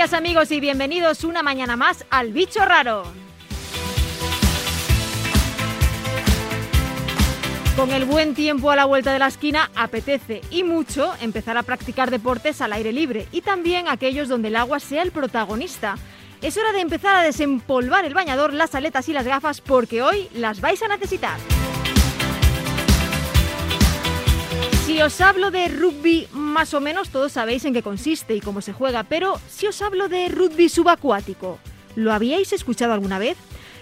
días 0.00 0.14
amigos 0.14 0.50
y 0.50 0.60
bienvenidos 0.60 1.24
una 1.24 1.42
mañana 1.42 1.76
más 1.76 2.06
al 2.08 2.32
Bicho 2.32 2.64
Raro. 2.64 3.02
Con 7.76 7.90
el 7.90 8.06
buen 8.06 8.34
tiempo 8.34 8.70
a 8.70 8.76
la 8.76 8.86
vuelta 8.86 9.12
de 9.12 9.18
la 9.18 9.26
esquina, 9.26 9.70
apetece 9.76 10.40
y 10.50 10.64
mucho 10.64 11.12
empezar 11.20 11.58
a 11.58 11.64
practicar 11.64 12.10
deportes 12.10 12.62
al 12.62 12.72
aire 12.72 12.94
libre 12.94 13.28
y 13.30 13.42
también 13.42 13.88
aquellos 13.88 14.30
donde 14.30 14.48
el 14.48 14.56
agua 14.56 14.80
sea 14.80 15.02
el 15.02 15.12
protagonista. 15.12 15.96
Es 16.40 16.56
hora 16.56 16.72
de 16.72 16.80
empezar 16.80 17.16
a 17.16 17.22
desempolvar 17.22 18.06
el 18.06 18.14
bañador, 18.14 18.54
las 18.54 18.74
aletas 18.74 19.06
y 19.10 19.12
las 19.12 19.26
gafas 19.26 19.60
porque 19.60 20.00
hoy 20.00 20.28
las 20.32 20.62
vais 20.62 20.82
a 20.82 20.88
necesitar. 20.88 21.38
Si 24.86 25.00
os 25.02 25.20
hablo 25.20 25.50
de 25.50 25.68
rugby, 25.68 26.26
más 26.32 26.74
o 26.74 26.80
menos 26.80 27.10
todos 27.10 27.32
sabéis 27.32 27.64
en 27.64 27.72
qué 27.72 27.82
consiste 27.82 28.34
y 28.34 28.40
cómo 28.40 28.60
se 28.60 28.72
juega, 28.72 29.04
pero 29.04 29.38
si 29.48 29.66
os 29.66 29.80
hablo 29.82 30.08
de 30.08 30.28
rugby 30.28 30.68
subacuático, 30.68 31.58
¿lo 31.94 32.12
habíais 32.12 32.52
escuchado 32.52 32.92
alguna 32.92 33.18
vez? 33.18 33.36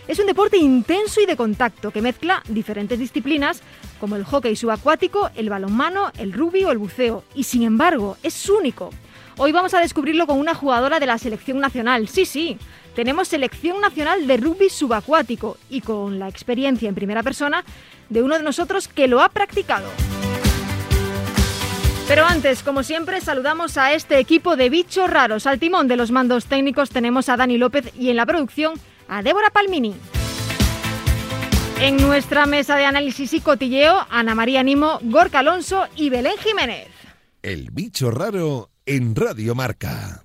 Es 0.06 0.18
un 0.18 0.26
deporte 0.26 0.58
intenso 0.58 1.20
y 1.20 1.26
de 1.26 1.36
contacto 1.36 1.90
que 1.90 2.02
mezcla 2.02 2.42
diferentes 2.48 2.98
disciplinas 2.98 3.62
como 4.00 4.16
el 4.16 4.24
hockey 4.24 4.54
subacuático, 4.56 5.30
el 5.34 5.48
balonmano, 5.48 6.12
el 6.18 6.32
rugby 6.32 6.64
o 6.64 6.72
el 6.72 6.78
buceo, 6.78 7.24
y 7.34 7.44
sin 7.44 7.62
embargo 7.62 8.16
es 8.22 8.48
único. 8.48 8.90
Hoy 9.38 9.52
vamos 9.52 9.72
a 9.74 9.80
descubrirlo 9.80 10.26
con 10.26 10.38
una 10.38 10.54
jugadora 10.54 10.98
de 10.98 11.06
la 11.06 11.18
selección 11.18 11.60
nacional. 11.60 12.08
Sí, 12.08 12.26
sí, 12.26 12.58
tenemos 12.94 13.28
selección 13.28 13.80
nacional 13.80 14.26
de 14.26 14.36
rugby 14.36 14.68
subacuático 14.68 15.56
y 15.70 15.80
con 15.80 16.18
la 16.18 16.28
experiencia 16.28 16.88
en 16.88 16.94
primera 16.94 17.22
persona 17.22 17.64
de 18.08 18.22
uno 18.22 18.36
de 18.36 18.42
nosotros 18.42 18.88
que 18.88 19.08
lo 19.08 19.20
ha 19.20 19.28
practicado. 19.28 19.88
Pero 22.08 22.24
antes, 22.24 22.62
como 22.62 22.82
siempre, 22.82 23.20
saludamos 23.20 23.76
a 23.76 23.92
este 23.92 24.18
equipo 24.18 24.56
de 24.56 24.70
bichos 24.70 25.10
raros. 25.10 25.46
Al 25.46 25.58
timón 25.58 25.88
de 25.88 25.96
los 25.96 26.10
mandos 26.10 26.46
técnicos 26.46 26.88
tenemos 26.88 27.28
a 27.28 27.36
Dani 27.36 27.58
López 27.58 27.92
y 27.98 28.08
en 28.08 28.16
la 28.16 28.24
producción 28.24 28.72
a 29.08 29.22
Débora 29.22 29.50
Palmini. 29.50 29.94
En 31.80 31.98
nuestra 31.98 32.46
mesa 32.46 32.76
de 32.76 32.86
análisis 32.86 33.34
y 33.34 33.40
cotilleo, 33.40 34.06
Ana 34.08 34.34
María 34.34 34.62
Nimo, 34.62 34.98
Gorka 35.02 35.40
Alonso 35.40 35.86
y 35.96 36.08
Belén 36.08 36.36
Jiménez. 36.38 36.88
El 37.42 37.70
bicho 37.70 38.10
raro 38.10 38.70
en 38.86 39.14
Radio 39.14 39.54
Marca. 39.54 40.24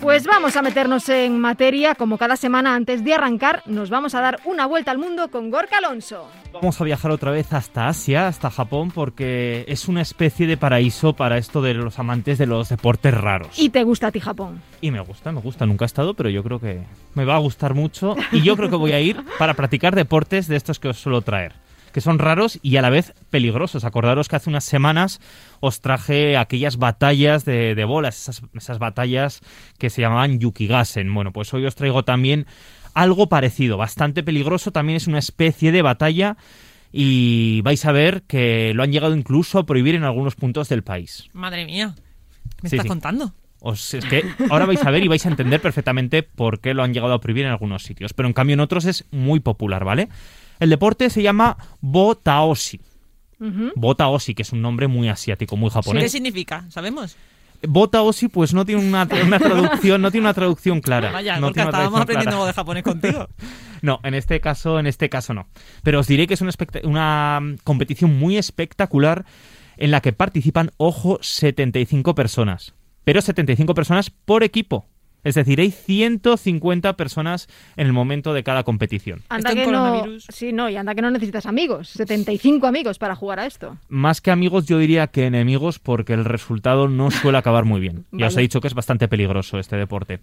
Pues 0.00 0.24
vamos 0.26 0.56
a 0.56 0.62
meternos 0.62 1.10
en 1.10 1.38
materia, 1.38 1.94
como 1.94 2.16
cada 2.16 2.36
semana 2.36 2.74
antes 2.74 3.04
de 3.04 3.12
arrancar, 3.12 3.62
nos 3.66 3.90
vamos 3.90 4.14
a 4.14 4.22
dar 4.22 4.40
una 4.46 4.64
vuelta 4.64 4.90
al 4.90 4.96
mundo 4.96 5.30
con 5.30 5.50
Gorka 5.50 5.76
Alonso. 5.76 6.26
Vamos 6.54 6.80
a 6.80 6.84
viajar 6.84 7.10
otra 7.10 7.30
vez 7.32 7.52
hasta 7.52 7.86
Asia, 7.86 8.26
hasta 8.26 8.50
Japón, 8.50 8.90
porque 8.92 9.66
es 9.68 9.88
una 9.88 10.00
especie 10.00 10.46
de 10.46 10.56
paraíso 10.56 11.12
para 11.12 11.36
esto 11.36 11.60
de 11.60 11.74
los 11.74 11.98
amantes 11.98 12.38
de 12.38 12.46
los 12.46 12.70
deportes 12.70 13.12
raros. 13.12 13.58
¿Y 13.58 13.68
te 13.68 13.84
gusta 13.84 14.06
a 14.06 14.10
ti 14.10 14.20
Japón? 14.20 14.62
Y 14.80 14.90
me 14.90 15.00
gusta, 15.00 15.32
me 15.32 15.40
gusta, 15.42 15.66
nunca 15.66 15.84
he 15.84 15.86
estado, 15.86 16.14
pero 16.14 16.30
yo 16.30 16.42
creo 16.42 16.58
que 16.58 16.80
me 17.14 17.26
va 17.26 17.36
a 17.36 17.40
gustar 17.40 17.74
mucho 17.74 18.16
y 18.32 18.40
yo 18.40 18.56
creo 18.56 18.70
que 18.70 18.76
voy 18.76 18.92
a 18.92 19.00
ir 19.00 19.22
para 19.38 19.52
practicar 19.52 19.94
deportes 19.94 20.48
de 20.48 20.56
estos 20.56 20.78
que 20.78 20.88
os 20.88 20.98
suelo 20.98 21.20
traer 21.20 21.52
que 21.92 22.00
son 22.00 22.18
raros 22.18 22.58
y 22.62 22.76
a 22.76 22.82
la 22.82 22.90
vez 22.90 23.14
peligrosos. 23.30 23.84
Acordaros 23.84 24.28
que 24.28 24.36
hace 24.36 24.50
unas 24.50 24.64
semanas 24.64 25.20
os 25.60 25.80
traje 25.80 26.36
aquellas 26.36 26.76
batallas 26.76 27.44
de, 27.44 27.84
bolas, 27.84 28.20
esas, 28.20 28.42
esas, 28.54 28.78
batallas 28.78 29.40
que 29.78 29.90
se 29.90 30.02
llamaban 30.02 30.38
Yukigasen. 30.38 31.12
Bueno, 31.12 31.32
pues 31.32 31.52
hoy 31.54 31.66
os 31.66 31.74
traigo 31.74 32.04
también 32.04 32.46
algo 32.94 33.28
parecido, 33.28 33.76
bastante 33.76 34.22
peligroso, 34.22 34.72
también 34.72 34.96
es 34.96 35.06
una 35.06 35.18
especie 35.18 35.72
de 35.72 35.82
batalla 35.82 36.36
y 36.92 37.60
vais 37.62 37.84
a 37.84 37.92
ver 37.92 38.22
que 38.22 38.72
lo 38.74 38.82
han 38.82 38.92
llegado 38.92 39.14
incluso 39.14 39.58
a 39.58 39.66
prohibir 39.66 39.94
en 39.94 40.04
algunos 40.04 40.34
puntos 40.34 40.68
del 40.68 40.82
país. 40.82 41.28
Madre 41.32 41.64
mía, 41.64 41.94
¿me 42.62 42.68
estás 42.68 42.86
contando? 42.86 43.32
Os, 43.60 43.92
es 43.92 44.04
que 44.06 44.24
ahora 44.50 44.64
vais 44.64 44.82
a 44.84 44.90
ver 44.90 45.04
y 45.04 45.08
vais 45.08 45.24
a 45.26 45.28
entender 45.28 45.60
perfectamente 45.60 46.22
por 46.22 46.60
qué 46.60 46.72
lo 46.72 46.82
han 46.82 46.94
llegado 46.94 47.12
a 47.12 47.20
prohibir 47.20 47.44
en 47.44 47.52
algunos 47.52 47.82
sitios, 47.82 48.14
pero 48.14 48.26
en 48.26 48.32
cambio 48.32 48.54
en 48.54 48.60
otros 48.60 48.86
es 48.86 49.04
muy 49.10 49.40
popular, 49.40 49.84
¿vale? 49.84 50.08
El 50.60 50.70
deporte 50.70 51.10
se 51.10 51.22
llama 51.22 51.56
Botaoshi. 51.80 52.80
Botaoshi, 53.74 54.34
que 54.34 54.42
es 54.42 54.52
un 54.52 54.60
nombre 54.60 54.86
muy 54.86 55.08
asiático, 55.08 55.56
muy 55.56 55.70
japonés. 55.70 56.04
¿Qué 56.04 56.08
significa? 56.10 56.66
¿Sabemos? 56.68 57.16
Botaoshi, 57.66 58.28
pues 58.28 58.54
no 58.54 58.64
tiene 58.64 58.86
una, 58.86 59.06
traducción, 59.06 60.00
no 60.00 60.10
tiene 60.10 60.26
una 60.26 60.34
traducción 60.34 60.80
clara. 60.80 61.10
Vaya, 61.10 61.40
no 61.40 61.48
estábamos 61.48 62.00
aprendiendo 62.00 62.36
algo 62.36 62.46
de 62.46 62.52
japonés 62.52 62.82
contigo. 62.82 63.28
no, 63.82 64.00
en 64.02 64.14
este 64.14 64.40
caso, 64.40 64.78
en 64.78 64.86
este 64.86 65.08
caso 65.08 65.34
no. 65.34 65.48
Pero 65.82 66.00
os 66.00 66.06
diré 66.06 66.26
que 66.26 66.34
es 66.34 66.40
una, 66.40 66.52
una 66.84 67.40
competición 67.64 68.18
muy 68.18 68.36
espectacular 68.36 69.24
en 69.76 69.90
la 69.90 70.00
que 70.00 70.12
participan, 70.12 70.70
ojo, 70.76 71.18
75 71.22 72.14
personas. 72.14 72.74
Pero 73.04 73.22
75 73.22 73.74
personas 73.74 74.10
por 74.10 74.42
equipo. 74.42 74.86
Es 75.22 75.34
decir, 75.34 75.60
hay 75.60 75.70
150 75.70 76.96
personas 76.96 77.48
en 77.76 77.86
el 77.86 77.92
momento 77.92 78.32
de 78.32 78.42
cada 78.42 78.64
competición. 78.64 79.22
Anda 79.28 79.54
que 79.54 79.66
no, 79.66 80.04
sí, 80.28 80.52
no, 80.52 80.70
y 80.70 80.76
anda 80.76 80.94
que 80.94 81.02
no 81.02 81.10
necesitas 81.10 81.46
amigos, 81.46 81.88
75 81.90 82.66
amigos 82.66 82.98
para 82.98 83.14
jugar 83.14 83.40
a 83.40 83.46
esto. 83.46 83.76
Más 83.88 84.20
que 84.20 84.30
amigos, 84.30 84.66
yo 84.66 84.78
diría 84.78 85.08
que 85.08 85.26
enemigos, 85.26 85.78
porque 85.78 86.14
el 86.14 86.24
resultado 86.24 86.88
no 86.88 87.10
suele 87.10 87.38
acabar 87.38 87.64
muy 87.64 87.80
bien. 87.80 88.06
Ya 88.12 88.28
os 88.28 88.36
he 88.36 88.40
dicho 88.40 88.60
que 88.60 88.68
es 88.68 88.74
bastante 88.74 89.08
peligroso 89.08 89.58
este 89.58 89.76
deporte. 89.76 90.20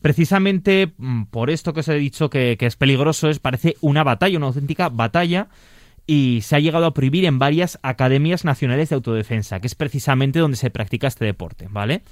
Precisamente 0.00 0.92
mm, 0.96 1.24
por 1.24 1.50
esto 1.50 1.72
que 1.72 1.80
os 1.80 1.88
he 1.88 1.94
dicho 1.94 2.30
que, 2.30 2.56
que 2.58 2.66
es 2.66 2.76
peligroso, 2.76 3.30
es 3.30 3.38
parece 3.38 3.76
una 3.80 4.04
batalla, 4.04 4.36
una 4.36 4.48
auténtica 4.48 4.90
batalla 4.90 5.48
y 6.06 6.40
se 6.42 6.56
ha 6.56 6.60
llegado 6.60 6.86
a 6.86 6.94
prohibir 6.94 7.24
en 7.24 7.38
varias 7.38 7.78
academias 7.82 8.44
nacionales 8.44 8.90
de 8.90 8.96
autodefensa, 8.96 9.60
que 9.60 9.66
es 9.66 9.74
precisamente 9.74 10.38
donde 10.38 10.56
se 10.56 10.70
practica 10.70 11.06
este 11.06 11.24
deporte, 11.24 11.68
¿vale? 11.70 12.02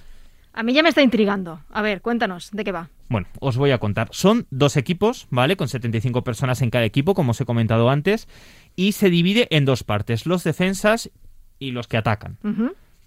A 0.55 0.63
mí 0.63 0.73
ya 0.75 0.83
me 0.83 0.91
está 0.91 1.03
intrigando. 1.03 1.61
A 1.71 1.83
ver, 1.83 2.03
cuéntanos, 2.03 2.51
¿de 2.53 2.65
qué 2.65 2.73
va? 2.73 2.91
Bueno, 3.09 3.27
os 3.41 3.57
voy 3.57 3.71
a 3.71 3.79
contar. 3.79 4.09
Son 4.13 4.47
dos 4.51 4.77
equipos, 4.77 5.27
¿vale? 5.31 5.57
Con 5.57 5.69
75 5.69 6.25
personas 6.25 6.63
en 6.63 6.71
cada 6.71 6.85
equipo, 6.85 7.15
como 7.15 7.31
os 7.31 7.41
he 7.41 7.45
comentado 7.45 7.91
antes, 7.91 8.29
y 8.77 8.93
se 8.93 9.11
divide 9.11 9.49
en 9.51 9.65
dos 9.65 9.85
partes, 9.85 10.27
los 10.27 10.45
defensas 10.45 11.11
y 11.59 11.71
los 11.71 11.89
que 11.89 11.97
atacan. 11.97 12.39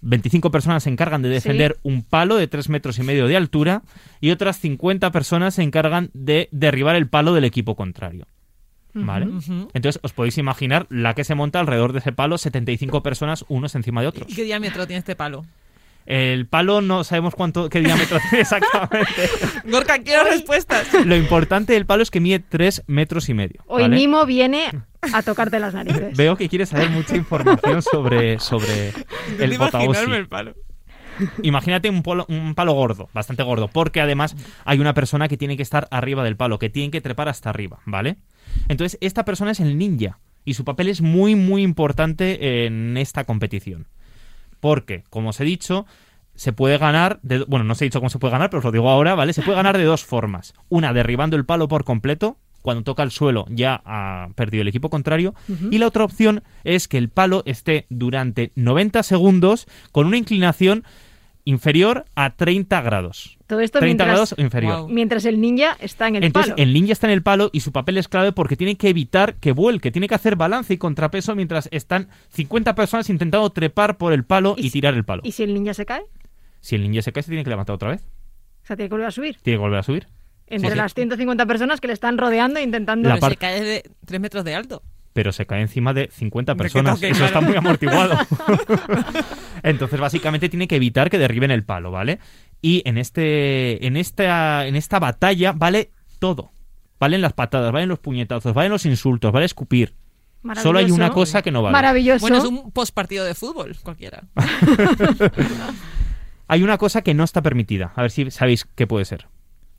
25 0.00 0.50
personas 0.50 0.84
se 0.84 0.90
encargan 0.90 1.22
de 1.22 1.28
defender 1.28 1.78
un 1.82 2.02
palo 2.02 2.36
de 2.36 2.46
3 2.46 2.68
metros 2.68 2.98
y 2.98 3.02
medio 3.02 3.26
de 3.26 3.36
altura 3.36 3.82
y 4.20 4.30
otras 4.30 4.58
50 4.60 5.10
personas 5.10 5.54
se 5.54 5.62
encargan 5.62 6.10
de 6.14 6.48
derribar 6.52 6.96
el 6.96 7.08
palo 7.08 7.34
del 7.34 7.44
equipo 7.44 7.74
contrario. 7.76 8.26
¿Vale? 8.94 9.26
Entonces 9.74 10.00
os 10.02 10.12
podéis 10.12 10.38
imaginar 10.38 10.86
la 10.88 11.14
que 11.14 11.24
se 11.24 11.34
monta 11.34 11.60
alrededor 11.60 11.92
de 11.92 11.98
ese 11.98 12.12
palo, 12.12 12.38
75 12.38 13.02
personas 13.02 13.44
unos 13.48 13.74
encima 13.74 14.00
de 14.00 14.06
otros. 14.06 14.30
¿Y 14.30 14.34
qué 14.34 14.44
diámetro 14.44 14.86
tiene 14.86 15.00
este 15.00 15.16
palo? 15.16 15.44
El 16.06 16.46
palo 16.46 16.80
no 16.80 17.02
sabemos 17.02 17.34
cuánto 17.34 17.68
qué 17.68 17.80
diámetro 17.80 18.18
tiene 18.30 18.42
exactamente. 18.42 19.28
Gorka, 19.64 19.98
quiero 19.98 20.24
respuestas. 20.24 20.86
Lo 21.04 21.16
importante 21.16 21.72
del 21.72 21.84
palo 21.84 22.02
es 22.02 22.10
que 22.10 22.20
mide 22.20 22.38
3 22.38 22.84
metros 22.86 23.28
y 23.28 23.34
medio. 23.34 23.62
Hoy 23.66 23.88
Nimo 23.88 24.24
viene 24.24 24.70
a 25.12 25.22
tocarte 25.22 25.58
las 25.58 25.74
narices. 25.74 26.16
Veo 26.16 26.36
que 26.36 26.48
quieres 26.48 26.68
saber 26.70 26.90
mucha 26.90 27.16
información 27.16 27.82
sobre, 27.82 28.38
sobre 28.38 28.92
el 29.38 29.58
botaoshi. 29.58 30.12
el 30.12 30.28
palo. 30.28 30.54
Imagínate 31.42 31.88
un, 31.88 32.02
un, 32.28 32.54
palo 32.54 32.72
gordo, 32.74 33.08
bastante 33.14 33.42
gordo, 33.42 33.68
porque 33.68 34.00
además 34.00 34.36
hay 34.64 34.78
una 34.80 34.94
persona 34.94 35.28
que 35.28 35.36
tiene 35.36 35.56
que 35.56 35.62
estar 35.62 35.88
arriba 35.90 36.22
del 36.22 36.36
palo, 36.36 36.58
que 36.58 36.68
tiene 36.68 36.90
que 36.90 37.00
trepar 37.00 37.28
hasta 37.28 37.50
arriba, 37.50 37.80
¿vale? 37.86 38.16
Entonces, 38.68 38.98
esta 39.00 39.24
persona 39.24 39.52
es 39.52 39.60
el 39.60 39.78
ninja 39.78 40.18
y 40.44 40.54
su 40.54 40.64
papel 40.64 40.88
es 40.88 41.00
muy, 41.00 41.34
muy 41.34 41.62
importante 41.62 42.66
en 42.66 42.96
esta 42.96 43.24
competición. 43.24 43.86
Porque, 44.60 45.04
como 45.10 45.30
os 45.30 45.40
he 45.40 45.44
dicho, 45.44 45.86
se 46.34 46.52
puede 46.52 46.78
ganar, 46.78 47.18
de, 47.22 47.44
bueno, 47.44 47.64
no 47.64 47.72
os 47.72 47.82
he 47.82 47.86
dicho 47.86 48.00
cómo 48.00 48.10
se 48.10 48.18
puede 48.18 48.32
ganar, 48.32 48.50
pero 48.50 48.58
os 48.58 48.64
lo 48.64 48.72
digo 48.72 48.88
ahora, 48.88 49.14
¿vale? 49.14 49.32
Se 49.32 49.42
puede 49.42 49.56
ganar 49.56 49.78
de 49.78 49.84
dos 49.84 50.04
formas. 50.04 50.54
Una, 50.68 50.92
derribando 50.92 51.36
el 51.36 51.44
palo 51.44 51.68
por 51.68 51.84
completo, 51.84 52.38
cuando 52.66 52.82
toca 52.82 53.04
el 53.04 53.12
suelo 53.12 53.46
ya 53.48 53.80
ha 53.84 54.30
perdido 54.34 54.62
el 54.62 54.68
equipo 54.68 54.90
contrario. 54.90 55.36
Y 55.70 55.78
la 55.78 55.86
otra 55.86 56.02
opción 56.02 56.42
es 56.64 56.88
que 56.88 56.98
el 56.98 57.10
palo 57.10 57.44
esté 57.46 57.86
durante 57.90 58.50
90 58.56 59.04
segundos 59.04 59.68
con 59.92 60.08
una 60.08 60.16
inclinación 60.16 60.82
inferior 61.46 62.04
a 62.16 62.34
30 62.34 62.82
grados. 62.82 63.38
Todo 63.46 63.60
esto 63.60 63.78
30 63.78 64.04
grados 64.04 64.34
inferior. 64.36 64.90
Mientras 64.90 65.24
el 65.24 65.40
ninja 65.40 65.76
está 65.80 66.08
en 66.08 66.16
el 66.16 66.24
Entonces, 66.24 66.52
palo. 66.52 66.62
el 66.62 66.74
ninja 66.74 66.92
está 66.92 67.06
en 67.06 67.12
el 67.12 67.22
palo 67.22 67.50
y 67.52 67.60
su 67.60 67.72
papel 67.72 67.96
es 67.98 68.08
clave 68.08 68.32
porque 68.32 68.56
tiene 68.56 68.76
que 68.76 68.88
evitar 68.88 69.36
que 69.36 69.52
vuelque, 69.52 69.92
tiene 69.92 70.08
que 70.08 70.16
hacer 70.16 70.34
balance 70.36 70.74
y 70.74 70.76
contrapeso 70.76 71.34
mientras 71.36 71.68
están 71.70 72.08
50 72.30 72.74
personas 72.74 73.08
intentando 73.08 73.48
trepar 73.50 73.96
por 73.96 74.12
el 74.12 74.24
palo 74.24 74.56
y, 74.58 74.70
tirar 74.70 74.94
el 74.94 75.04
palo. 75.04 75.22
¿Y 75.24 75.32
si 75.32 75.44
el 75.44 75.54
ninja 75.54 75.72
se 75.72 75.86
cae? 75.86 76.02
Si 76.60 76.74
el 76.74 76.82
ninja 76.82 77.00
se 77.00 77.12
cae, 77.12 77.22
se 77.22 77.30
tiene 77.30 77.44
que 77.44 77.50
levantar 77.50 77.74
otra 77.76 77.90
vez. 77.90 78.02
O 78.64 78.66
sea, 78.66 78.76
tiene 78.76 78.88
que 78.88 78.94
volver 78.94 79.06
a 79.06 79.12
subir. 79.12 79.38
Tiene 79.42 79.56
que 79.56 79.62
volver 79.62 79.78
a 79.78 79.82
subir. 79.84 80.08
Entre 80.48 80.74
las 80.74 80.94
150 80.94 81.46
personas 81.46 81.80
que 81.80 81.86
le 81.86 81.92
están 81.92 82.18
rodeando 82.18 82.58
e 82.58 82.64
intentando... 82.64 83.08
La 83.08 83.20
se 83.20 83.36
cae 83.36 83.62
de 83.62 83.90
3 84.04 84.20
metros 84.20 84.44
de 84.44 84.54
alto 84.56 84.82
pero 85.16 85.32
se 85.32 85.46
cae 85.46 85.62
encima 85.62 85.94
de 85.94 86.10
50 86.12 86.56
personas. 86.56 87.02
Eso 87.02 87.24
está 87.24 87.40
muy 87.40 87.56
amortiguado. 87.56 88.18
Entonces, 89.70 90.00
básicamente 90.00 90.48
tiene 90.48 90.68
que 90.68 90.76
evitar 90.76 91.10
que 91.10 91.18
derriben 91.18 91.50
el 91.50 91.64
palo, 91.64 91.90
¿vale? 91.90 92.18
Y 92.62 92.82
en 92.86 92.98
este 92.98 93.86
en 93.86 93.96
esta 93.96 94.66
en 94.66 94.76
esta 94.76 94.98
batalla 94.98 95.52
vale 95.52 95.90
todo. 96.18 96.52
Valen 96.98 97.20
las 97.20 97.34
patadas, 97.34 97.72
valen 97.72 97.88
los 97.88 97.98
puñetazos, 97.98 98.54
valen 98.54 98.72
los 98.72 98.86
insultos, 98.86 99.32
vale 99.32 99.46
escupir. 99.46 99.94
Solo 100.62 100.78
hay 100.78 100.90
una 100.90 101.10
cosa 101.10 101.42
que 101.42 101.50
no 101.50 101.62
vale. 101.62 101.72
Maravilloso. 101.72 102.20
Bueno, 102.20 102.38
es 102.38 102.44
un 102.44 102.70
postpartido 102.70 103.24
de 103.24 103.34
fútbol, 103.34 103.76
cualquiera. 103.82 104.22
Hay 106.48 106.62
una 106.62 106.78
cosa 106.78 107.02
que 107.02 107.12
no 107.12 107.24
está 107.24 107.42
permitida. 107.42 107.92
A 107.96 108.02
ver 108.02 108.12
si 108.12 108.30
sabéis 108.30 108.64
qué 108.76 108.86
puede 108.86 109.04
ser. 109.04 109.26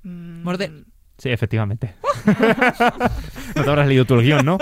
Mm, 0.03 0.43
Morder. 0.43 0.83
Sí, 1.17 1.29
efectivamente. 1.29 1.95
no 3.55 3.63
te 3.63 3.69
habrás 3.69 3.87
leído 3.87 4.03
tú 4.05 4.15
el 4.15 4.23
guion, 4.23 4.45
¿no? 4.45 4.57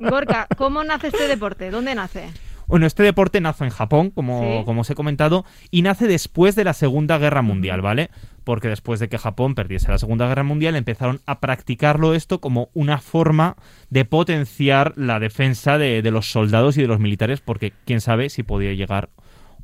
Gorka, 0.00 0.46
¿cómo 0.56 0.84
nace 0.84 1.08
este 1.08 1.26
deporte? 1.26 1.70
¿Dónde 1.70 1.94
nace? 1.94 2.30
Bueno, 2.68 2.86
este 2.86 3.02
deporte 3.02 3.40
nace 3.40 3.64
en 3.64 3.70
Japón, 3.70 4.10
como, 4.10 4.42
Sí. 4.60 4.64
como 4.64 4.82
os 4.82 4.90
he 4.90 4.94
comentado, 4.94 5.44
y 5.70 5.82
nace 5.82 6.06
después 6.06 6.54
de 6.54 6.64
la 6.64 6.74
Segunda 6.74 7.18
Guerra 7.18 7.42
Mundial, 7.42 7.80
¿vale? 7.80 8.10
Porque 8.44 8.68
después 8.68 9.00
de 9.00 9.08
que 9.08 9.18
Japón 9.18 9.54
perdiese 9.54 9.90
la 9.90 9.98
Segunda 9.98 10.28
Guerra 10.28 10.42
Mundial, 10.44 10.76
empezaron 10.76 11.20
a 11.26 11.40
practicarlo 11.40 12.14
esto 12.14 12.40
como 12.40 12.68
una 12.74 12.98
forma 12.98 13.56
de 13.90 14.04
potenciar 14.04 14.92
la 14.96 15.18
defensa 15.18 15.78
de, 15.78 16.02
de 16.02 16.10
los 16.10 16.30
soldados 16.30 16.76
y 16.78 16.82
de 16.82 16.88
los 16.88 17.00
militares, 17.00 17.40
porque 17.40 17.72
quién 17.86 18.00
sabe 18.00 18.28
si 18.30 18.42
podía 18.42 18.72
llegar 18.74 19.08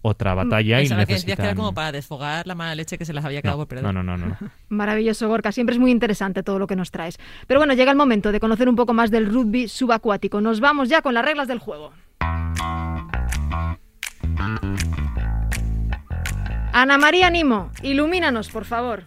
otra 0.07 0.35
batalla 0.35 0.81
y 0.81 0.85
Pensaba 0.85 1.07
que 1.07 1.15
decías 1.15 1.25
que 1.25 1.33
era 1.33 1.43
necesitan... 1.45 1.57
como 1.57 1.73
para 1.73 1.91
desfogar 1.91 2.47
la 2.47 2.55
mala 2.55 2.75
leche 2.75 2.99
que 2.99 3.07
se 3.07 3.15
las 3.15 3.25
había 3.25 3.41
quedado 3.41 3.57
no, 3.57 3.63
por 3.63 3.69
perder. 3.69 3.85
no, 3.85 4.03
no, 4.03 4.03
no, 4.03 4.19
no. 4.19 4.37
Maravilloso, 4.69 5.29
Gorka. 5.29 5.51
Siempre 5.51 5.75
es 5.77 5.81
muy 5.81 5.91
interesante 5.91 6.43
todo 6.43 6.59
lo 6.59 6.67
que 6.67 6.77
nos 6.77 6.91
traes. 6.91 7.19
Pero 7.47 7.59
bueno, 7.61 7.73
llega 7.73 7.91
el 7.91 7.97
momento 7.97 8.31
de 8.31 8.39
conocer 8.39 8.69
un 8.69 8.77
poco 8.77 8.93
más 8.93 9.11
del 9.11 9.33
rugby 9.33 9.67
subacuático. 9.67 10.43
Nos 10.43 10.61
vamos 10.61 10.91
ya 10.91 11.01
con 11.01 11.15
las 11.15 11.25
reglas 11.25 11.49
del 11.49 11.59
juego. 11.59 11.93
Ana 16.73 16.99
María 16.99 17.31
Nimo, 17.31 17.71
ilumínanos, 17.83 18.51
por 18.51 18.65
favor. 18.65 19.05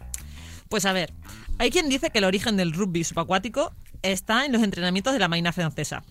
Pues 0.70 0.86
a 0.86 0.94
ver, 0.94 1.14
hay 1.60 1.70
quien 1.70 1.90
dice 1.90 2.10
que 2.10 2.20
el 2.20 2.24
origen 2.24 2.56
del 2.58 2.74
rugby 2.74 3.04
subacuático 3.04 3.74
está 4.02 4.46
en 4.46 4.54
los 4.54 4.64
entrenamientos 4.64 5.14
de 5.14 5.20
la 5.20 5.28
Marina 5.28 5.52
Francesa. 5.52 6.04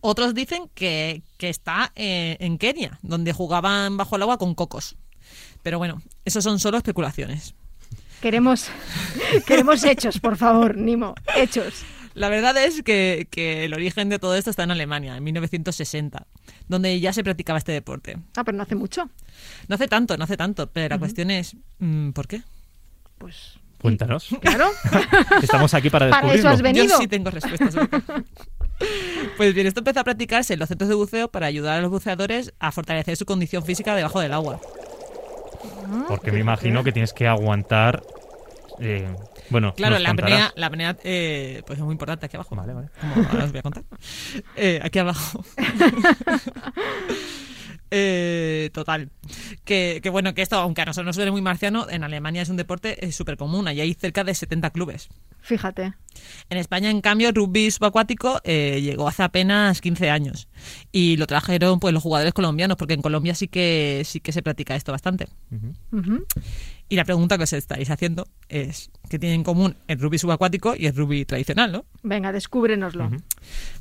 Otros 0.00 0.34
dicen 0.34 0.70
que, 0.74 1.22
que 1.38 1.48
está 1.48 1.92
eh, 1.96 2.36
en 2.40 2.58
Kenia, 2.58 2.98
donde 3.02 3.32
jugaban 3.32 3.96
bajo 3.96 4.16
el 4.16 4.22
agua 4.22 4.38
con 4.38 4.54
cocos. 4.54 4.96
Pero 5.62 5.78
bueno, 5.78 6.02
eso 6.24 6.42
son 6.42 6.58
solo 6.58 6.76
especulaciones. 6.76 7.54
Queremos, 8.20 8.68
queremos 9.46 9.82
hechos, 9.82 10.20
por 10.20 10.36
favor, 10.36 10.76
Nimo. 10.76 11.14
Hechos. 11.34 11.84
La 12.16 12.30
verdad 12.30 12.56
es 12.56 12.82
que, 12.82 13.28
que 13.30 13.64
el 13.66 13.74
origen 13.74 14.08
de 14.08 14.18
todo 14.18 14.34
esto 14.36 14.48
está 14.48 14.62
en 14.62 14.70
Alemania, 14.70 15.16
en 15.18 15.22
1960, 15.22 16.26
donde 16.66 16.98
ya 16.98 17.12
se 17.12 17.22
practicaba 17.22 17.58
este 17.58 17.72
deporte. 17.72 18.16
Ah, 18.36 18.42
pero 18.42 18.56
no 18.56 18.62
hace 18.62 18.74
mucho. 18.74 19.10
No 19.68 19.74
hace 19.74 19.86
tanto, 19.86 20.16
no 20.16 20.24
hace 20.24 20.38
tanto, 20.38 20.70
pero 20.72 20.88
la 20.94 20.98
cuestión 20.98 21.30
es, 21.30 21.56
mm, 21.78 22.10
¿por 22.12 22.26
qué? 22.26 22.42
Pues 23.18 23.58
Cuéntanos. 23.82 24.28
claro. 24.40 24.70
Estamos 25.42 25.74
aquí 25.74 25.90
para 25.90 26.08
Para 26.08 26.22
descubrirlo. 26.22 26.48
eso 26.48 26.54
has 26.56 26.62
venido. 26.62 26.86
Yo 26.86 26.98
sí 26.98 27.06
tengo 27.06 27.30
respuestas. 27.30 27.74
Pues 29.38 29.54
bien, 29.54 29.66
esto 29.66 29.80
empezó 29.80 30.00
a 30.00 30.04
practicarse 30.04 30.52
en 30.52 30.58
los 30.60 30.68
centros 30.68 30.90
de 30.90 30.94
buceo 30.94 31.28
para 31.28 31.46
ayudar 31.46 31.78
a 31.78 31.80
los 31.80 31.90
buceadores 31.90 32.52
a 32.58 32.72
fortalecer 32.72 33.16
su 33.16 33.24
condición 33.24 33.64
física 33.64 33.94
debajo 33.94 34.20
del 34.20 34.34
agua. 34.34 34.60
Porque 36.08 36.30
me 36.30 36.40
imagino 36.40 36.84
que 36.84 36.92
tienes 36.92 37.14
que 37.14 37.26
aguantar... 37.26 38.02
eh, 38.80 39.08
bueno, 39.50 39.74
Claro, 39.74 39.98
la 39.98 40.10
apnea, 40.10 40.52
la 40.56 40.66
apnea 40.66 40.96
eh, 41.04 41.62
pues 41.66 41.78
es 41.78 41.84
muy 41.84 41.92
importante 41.92 42.26
aquí 42.26 42.36
abajo. 42.36 42.54
Vale, 42.56 42.72
vale. 42.74 42.88
Como 43.00 43.14
ahora 43.14 43.44
os 43.44 43.50
voy 43.50 43.58
a 43.58 43.62
contar. 43.62 43.84
Eh, 44.56 44.80
aquí 44.82 44.98
abajo. 44.98 45.44
Eh, 47.90 48.70
total. 48.72 49.10
Que, 49.64 50.00
que 50.02 50.10
bueno, 50.10 50.34
que 50.34 50.42
esto, 50.42 50.56
aunque 50.56 50.82
a 50.82 50.84
nosotros 50.84 51.06
nos 51.06 51.16
suene 51.16 51.30
muy 51.30 51.40
marciano, 51.40 51.88
en 51.88 52.02
Alemania 52.02 52.42
es 52.42 52.48
un 52.48 52.56
deporte 52.56 53.12
súper 53.12 53.36
común. 53.36 53.68
Allí 53.68 53.80
hay 53.80 53.94
cerca 53.94 54.24
de 54.24 54.34
70 54.34 54.70
clubes. 54.70 55.08
Fíjate. 55.40 55.94
En 56.50 56.58
España, 56.58 56.90
en 56.90 57.00
cambio, 57.00 57.28
el 57.28 57.34
rugby 57.34 57.70
subacuático 57.70 58.40
eh, 58.42 58.80
llegó 58.82 59.06
hace 59.06 59.22
apenas 59.22 59.80
15 59.80 60.10
años. 60.10 60.48
Y 60.92 61.16
lo 61.16 61.26
trajeron 61.26 61.80
pues 61.80 61.92
los 61.92 62.02
jugadores 62.02 62.32
colombianos, 62.34 62.76
porque 62.76 62.94
en 62.94 63.02
Colombia 63.02 63.34
sí 63.34 63.48
que, 63.48 64.02
sí 64.04 64.20
que 64.20 64.32
se 64.32 64.42
practica 64.42 64.76
esto 64.76 64.92
bastante. 64.92 65.28
Y 66.88 66.96
la 66.96 67.04
pregunta 67.04 67.36
que 67.36 67.44
os 67.44 67.52
estáis 67.52 67.90
haciendo 67.90 68.28
es, 68.48 68.90
¿qué 69.10 69.18
tiene 69.18 69.34
en 69.34 69.42
común 69.42 69.76
el 69.88 69.98
rugby 69.98 70.18
subacuático 70.18 70.74
y 70.76 70.86
el 70.86 70.94
rugby 70.94 71.24
tradicional, 71.24 71.72
no? 71.72 71.84
Venga, 72.02 72.30
descúbrenoslo. 72.30 73.10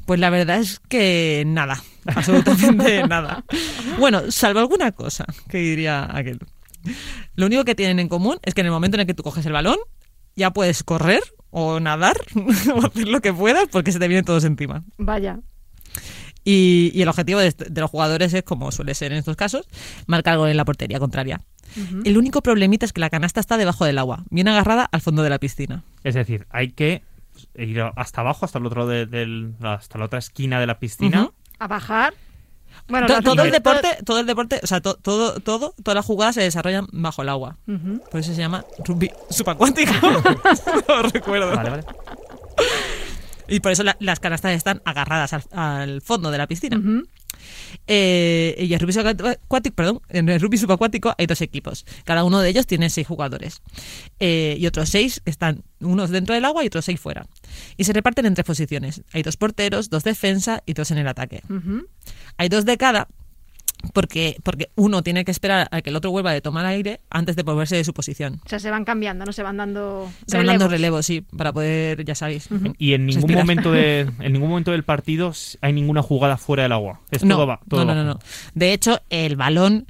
Pues 0.06 0.19
la 0.19 0.30
verdad 0.30 0.60
es 0.60 0.80
que 0.80 1.44
nada, 1.45 1.81
absolutamente 2.06 3.04
nada. 3.07 3.45
Bueno, 4.00 4.31
salvo 4.31 4.60
alguna 4.60 4.92
cosa 4.92 5.25
que 5.50 5.60
diría 5.60 6.10
aquel. 6.16 6.39
Lo 7.36 7.45
único 7.45 7.63
que 7.63 7.75
tienen 7.75 8.00
en 8.00 8.07
común 8.07 8.38
es 8.44 8.54
que 8.54 8.62
en 8.62 8.68
el 8.68 8.74
momento 8.74 8.98
en 8.98 9.01
el 9.01 9.07
que 9.07 9.13
tú 9.13 9.24
coges 9.24 9.45
el 9.45 9.54
balón, 9.54 9.77
ya 10.36 10.51
puedes 10.51 10.83
correr 10.83 11.22
o 11.50 11.80
nadar 11.80 12.18
o 12.75 12.86
hacer 12.86 13.07
lo 13.07 13.22
que 13.22 13.33
puedas 13.33 13.68
porque 13.72 13.92
se 13.92 14.00
te 14.00 14.07
vienen 14.07 14.25
todos 14.25 14.44
encima. 14.44 14.83
Vaya. 14.98 15.39
Y, 16.46 16.92
y 16.94 17.02
el 17.02 17.08
objetivo 17.10 17.40
de, 17.40 17.52
de 17.52 17.82
los 17.82 17.90
jugadores 17.90 18.34
es, 18.34 18.44
como 18.44 18.72
suele 18.72 18.94
ser 18.94 19.12
en 19.12 19.18
estos 19.18 19.36
casos, 19.36 19.68
marcar 20.08 20.38
gol 20.38 20.50
en 20.50 20.58
la 20.58 20.64
portería 20.64 21.00
contraria. 21.00 21.42
El 22.06 22.18
único 22.18 22.42
problemita 22.42 22.86
es 22.86 22.94
que 22.94 23.02
la 23.02 23.10
canasta 23.10 23.40
está 23.42 23.58
debajo 23.58 23.84
del 23.84 23.98
agua, 23.98 24.24
bien 24.30 24.48
agarrada 24.48 24.88
al 24.92 25.02
fondo 25.02 25.24
de 25.24 25.30
la 25.32 25.40
piscina. 25.40 25.84
Es 26.06 26.14
decir, 26.14 26.46
hay 26.52 26.70
que 26.72 27.04
ir 27.56 27.82
hasta 27.98 28.22
abajo, 28.22 28.46
hasta 28.46 28.60
el 28.60 28.66
otro 28.68 28.88
de- 28.88 29.06
del, 29.08 29.56
hasta 29.62 29.98
la 29.98 30.06
otra 30.06 30.20
esquina 30.20 30.60
de 30.62 30.68
la 30.68 30.80
piscina. 30.80 31.24
Ujú. 31.24 31.34
A 31.60 31.68
bajar. 31.68 32.14
Bueno, 32.88 33.08
To- 33.08 33.22
todo 33.22 33.44
el 33.44 33.52
deporte, 33.52 33.88
todo 34.06 34.20
el 34.20 34.26
deporte, 34.28 34.60
o 34.64 34.68
sea, 34.68 34.80
to- 34.82 34.96
todo, 34.96 35.40
todo, 35.40 35.74
todas 35.84 35.96
las 35.96 36.06
jugadas 36.06 36.36
se 36.36 36.42
desarrollan 36.42 36.88
bajo 36.94 37.24
el 37.24 37.30
agua. 37.30 37.58
Ujú. 37.68 38.02
Por 38.12 38.20
eso 38.20 38.34
se 38.34 38.40
llama 38.40 38.64
rugby 38.86 39.10
subacuático. 39.30 39.92
no 40.88 41.02
recuerdo. 41.04 41.56
Vale, 41.56 41.70
vale. 41.72 41.84
Y 43.48 43.60
por 43.60 43.72
eso 43.72 43.84
la- 43.84 43.98
las 44.00 44.20
canastas 44.20 44.54
están 44.54 44.82
agarradas 44.86 45.34
al, 45.34 45.44
al 45.52 46.02
fondo 46.02 46.32
de 46.32 46.38
la 46.38 46.48
piscina. 46.48 46.78
Eh, 47.88 48.56
y 48.58 48.74
el 48.74 48.80
rugby 48.80 48.94
subacuático, 48.94 49.76
perdón, 49.76 50.02
en 50.10 50.30
el 50.30 50.40
rugby 50.40 50.58
subacuático 50.58 51.14
hay 51.18 51.26
dos 51.28 51.42
equipos. 51.42 51.86
Cada 52.04 52.24
uno 52.24 52.40
de 52.40 52.50
ellos 52.50 52.66
tiene 52.66 52.90
seis 52.90 53.06
jugadores. 53.08 53.62
Eh, 54.20 54.56
y 54.60 54.66
otros 54.68 54.90
seis 54.90 55.22
están 55.26 55.64
unos 55.80 56.10
dentro 56.10 56.34
del 56.34 56.46
agua 56.46 56.64
y 56.64 56.68
otros 56.68 56.86
seis 56.86 57.00
fuera. 57.00 57.28
Y 57.78 57.84
se 57.84 57.94
reparten 57.94 58.26
en 58.26 58.34
tres 58.34 58.46
posiciones. 58.46 59.02
Hay 59.14 59.22
dos 59.22 59.38
porteros, 59.38 59.90
dos 59.90 60.04
defensa 60.04 60.64
y 60.66 60.74
dos 60.74 60.92
en 60.92 60.98
el 60.98 61.08
ataque. 61.08 61.42
Hay 62.38 62.50
dos 62.50 62.66
de 62.66 62.78
cada 62.78 63.08
porque, 63.94 64.38
porque 64.44 64.70
uno 64.76 65.04
tiene 65.04 65.26
que 65.26 65.32
esperar 65.32 65.68
a 65.72 65.82
que 65.82 65.90
el 65.90 65.96
otro 65.96 66.12
vuelva 66.12 66.32
de 66.32 66.42
tomar 66.42 66.66
aire 66.66 67.02
antes 67.10 67.36
de 67.36 67.44
moverse 67.44 67.76
de 67.76 67.84
su 67.84 67.94
posición. 67.94 68.42
O 68.46 68.50
sea, 68.50 68.60
se 68.60 68.70
van 68.72 68.86
cambiando, 68.86 69.26
no 69.26 69.34
se 69.34 69.44
van 69.44 69.58
dando. 69.58 70.10
Se 70.28 70.38
van 70.38 70.48
dando 70.48 70.68
relevos. 70.68 70.72
relevos, 70.72 71.06
sí, 71.06 71.22
para 71.38 71.54
poder, 71.54 72.04
ya 72.06 72.16
sabéis. 72.16 72.50
Y 72.77 72.94
en 72.94 73.06
ningún 73.06 73.24
Respirar. 73.24 73.44
momento 73.44 73.72
de, 73.72 74.01
en 74.20 74.34
ningún 74.34 74.50
momento 74.50 74.72
del 74.72 74.84
partido 74.84 75.34
hay 75.62 75.74
ninguna 75.74 76.01
jugada 76.01 76.38
fuera 76.38 76.63
del 76.63 76.72
agua. 76.72 77.01
Es 77.12 77.24
no, 77.24 77.36
todo 77.36 77.48
va, 77.48 77.60
todo 77.70 77.86
no, 77.86 77.96
no, 77.96 78.04
no, 78.04 78.13
no. 78.13 78.20
De 78.54 78.74
hecho, 78.74 79.01
el 79.10 79.36
balón 79.36 79.88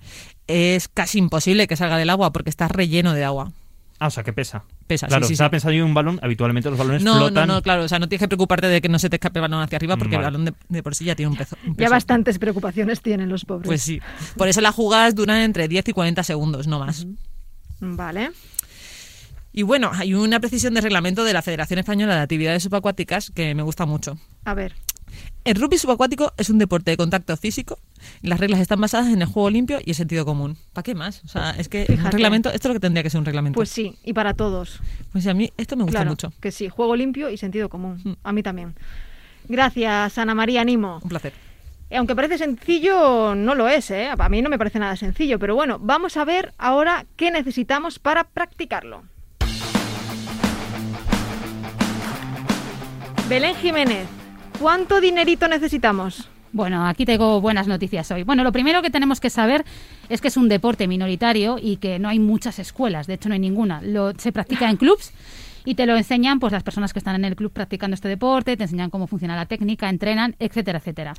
es 0.48 0.88
casi 0.88 1.18
imposible 1.20 1.68
que 1.68 1.76
salga 1.76 1.98
del 1.98 2.10
agua 2.10 2.32
porque 2.32 2.50
está 2.50 2.68
relleno 2.68 3.14
de 3.14 3.24
agua. 3.24 3.52
Ah, 4.00 4.08
o 4.08 4.10
sea, 4.12 4.24
que 4.24 4.34
pesa. 4.34 4.64
Pesa, 4.88 5.08
claro, 5.08 5.24
sí, 5.24 5.30
sí, 5.30 5.34
estaba 5.34 5.48
sí. 5.48 5.52
pensando 5.52 5.78
en 5.78 5.84
un 5.84 5.94
balón, 5.94 6.20
habitualmente 6.22 6.70
los 6.70 6.78
balones 6.78 7.02
No, 7.04 7.16
flotan. 7.18 7.48
no, 7.48 7.56
no, 7.56 7.62
claro. 7.62 7.84
O 7.84 7.88
sea, 7.88 7.98
no 7.98 8.10
tienes 8.10 8.22
que 8.24 8.28
preocuparte 8.28 8.68
de 8.68 8.82
que 8.82 8.90
no 8.90 9.00
se 9.00 9.10
te 9.10 9.16
escape 9.16 9.40
el 9.40 9.42
balón 9.44 9.62
hacia 9.62 9.78
arriba 9.78 9.96
porque 9.96 10.16
Vale. 10.18 10.28
el 10.28 10.34
balón 10.34 10.46
de, 10.46 10.54
de 10.68 10.84
por 10.84 10.96
sí 10.96 11.06
ya 11.06 11.16
tiene 11.16 11.32
un 11.32 11.38
peso. 11.38 11.56
un 11.66 11.76
Ya 11.78 11.90
bastantes 11.90 12.38
preocupaciones 12.38 13.02
tienen 13.02 13.30
los 13.30 13.46
pobres. 13.46 13.68
Pues 13.68 13.82
sí. 13.82 14.02
Por 14.36 14.48
eso 14.50 14.60
las 14.62 14.76
jugadas 14.76 15.16
duran 15.16 15.38
entre 15.38 15.68
10 15.70 15.88
y 15.88 15.94
40 15.94 16.24
segundos, 16.24 16.68
no 16.68 16.80
más. 16.80 17.08
Vale. 17.80 18.32
Y 19.54 19.64
bueno, 19.64 19.92
hay 19.94 20.14
una 20.14 20.42
precisión 20.42 20.74
de 20.74 20.82
reglamento 20.82 21.24
de 21.24 21.32
la 21.32 21.42
Federación 21.42 21.80
Española 21.80 22.16
de 22.16 22.22
Actividades 22.22 22.64
Subacuáticas 22.64 23.32
que 23.34 23.56
me 23.56 23.64
gusta 23.64 23.86
mucho. 23.86 24.18
A 24.44 24.54
ver. 24.54 24.76
El 25.44 25.56
rugby 25.56 25.78
subacuático 25.78 26.34
es 26.38 26.50
un 26.50 26.58
deporte 26.58 26.92
de 26.92 26.98
contacto 26.98 27.38
físico. 27.38 27.78
Las 28.22 28.40
reglas 28.40 28.60
están 28.60 28.82
basadas 28.82 29.14
en 29.14 29.22
el 29.22 29.28
juego 29.28 29.50
limpio 29.52 29.80
y 29.86 29.92
el 29.92 29.96
sentido 29.96 30.26
común. 30.26 30.58
¿Para 30.74 30.84
qué 30.84 30.96
más? 30.96 31.24
O 31.24 31.28
sea, 31.28 31.52
es 31.52 31.70
que 31.70 31.86
un 31.90 32.12
reglamento, 32.12 32.50
esto 32.50 32.68
es 32.68 32.70
lo 32.70 32.74
que 32.74 32.80
tendría 32.80 33.04
que 33.04 33.12
ser 33.12 33.20
un 33.20 33.26
reglamento. 33.26 33.56
Pues 33.56 33.70
sí, 33.70 33.96
y 34.04 34.14
para 34.14 34.34
todos. 34.34 34.80
Pues 35.12 35.28
a 35.28 35.34
mí 35.36 35.52
esto 35.58 35.76
me 35.76 35.84
gusta 35.84 36.00
claro, 36.00 36.12
mucho. 36.12 36.34
que 36.42 36.52
sí, 36.52 36.68
juego 36.70 36.96
limpio 36.96 37.30
y 37.30 37.38
sentido 37.38 37.70
común. 37.70 38.02
Mm. 38.04 38.14
A 38.24 38.34
mí 38.34 38.42
también. 38.42 38.76
Gracias, 39.48 40.18
Ana 40.18 40.34
María 40.34 40.64
Nimo. 40.64 41.00
Un 41.04 41.10
placer. 41.10 41.34
Eh, 41.92 41.98
Aunque 41.98 42.16
parece 42.16 42.40
sencillo, 42.40 43.36
no 43.36 43.54
lo 43.54 43.68
es, 43.68 43.92
¿eh? 43.92 44.10
A 44.18 44.30
mí 44.30 44.42
no 44.42 44.50
me 44.50 44.58
parece 44.58 44.80
nada 44.80 44.96
sencillo, 44.96 45.38
pero 45.38 45.54
bueno, 45.54 45.78
vamos 45.80 46.18
a 46.18 46.26
ver 46.26 46.54
ahora 46.58 47.06
qué 47.16 47.30
necesitamos 47.30 48.00
para 48.00 48.24
practicarlo. 48.24 49.04
Belén 53.30 53.56
Jiménez, 53.56 54.08
¿cuánto 54.60 55.02
dinerito 55.02 55.48
necesitamos? 55.48 56.30
Bueno, 56.52 56.88
aquí 56.88 57.06
tengo 57.06 57.42
buenas 57.42 57.68
noticias 57.68 58.10
hoy. 58.12 58.24
Bueno, 58.24 58.44
lo 58.44 58.52
primero 58.52 58.82
que 58.82 58.90
tenemos 58.90 59.20
que 59.20 59.30
saber 59.30 59.66
es 60.08 60.22
que 60.22 60.30
es 60.30 60.38
un 60.38 60.48
deporte 60.48 60.88
minoritario 60.88 61.58
y 61.62 61.78
que 61.78 62.00
no 62.00 62.08
hay 62.08 62.20
muchas 62.20 62.60
escuelas, 62.60 63.08
de 63.08 63.16
hecho 63.16 63.28
no 63.28 63.34
hay 63.34 63.40
ninguna. 63.40 63.82
Lo, 63.82 64.14
se 64.18 64.32
practica 64.32 64.70
en 64.70 64.78
clubs 64.78 65.12
y 65.66 65.76
te 65.76 65.86
lo 65.86 65.98
enseñan 65.98 66.40
pues 66.40 66.54
las 66.54 66.64
personas 66.64 66.94
que 66.94 67.00
están 67.00 67.16
en 67.16 67.26
el 67.26 67.36
club 67.36 67.52
practicando 67.52 67.96
este 67.96 68.08
deporte, 68.08 68.56
te 68.56 68.64
enseñan 68.64 68.90
cómo 68.90 69.08
funciona 69.08 69.36
la 69.36 69.48
técnica, 69.48 69.90
entrenan, 69.90 70.36
etcétera, 70.40 70.80
etcétera. 70.80 71.14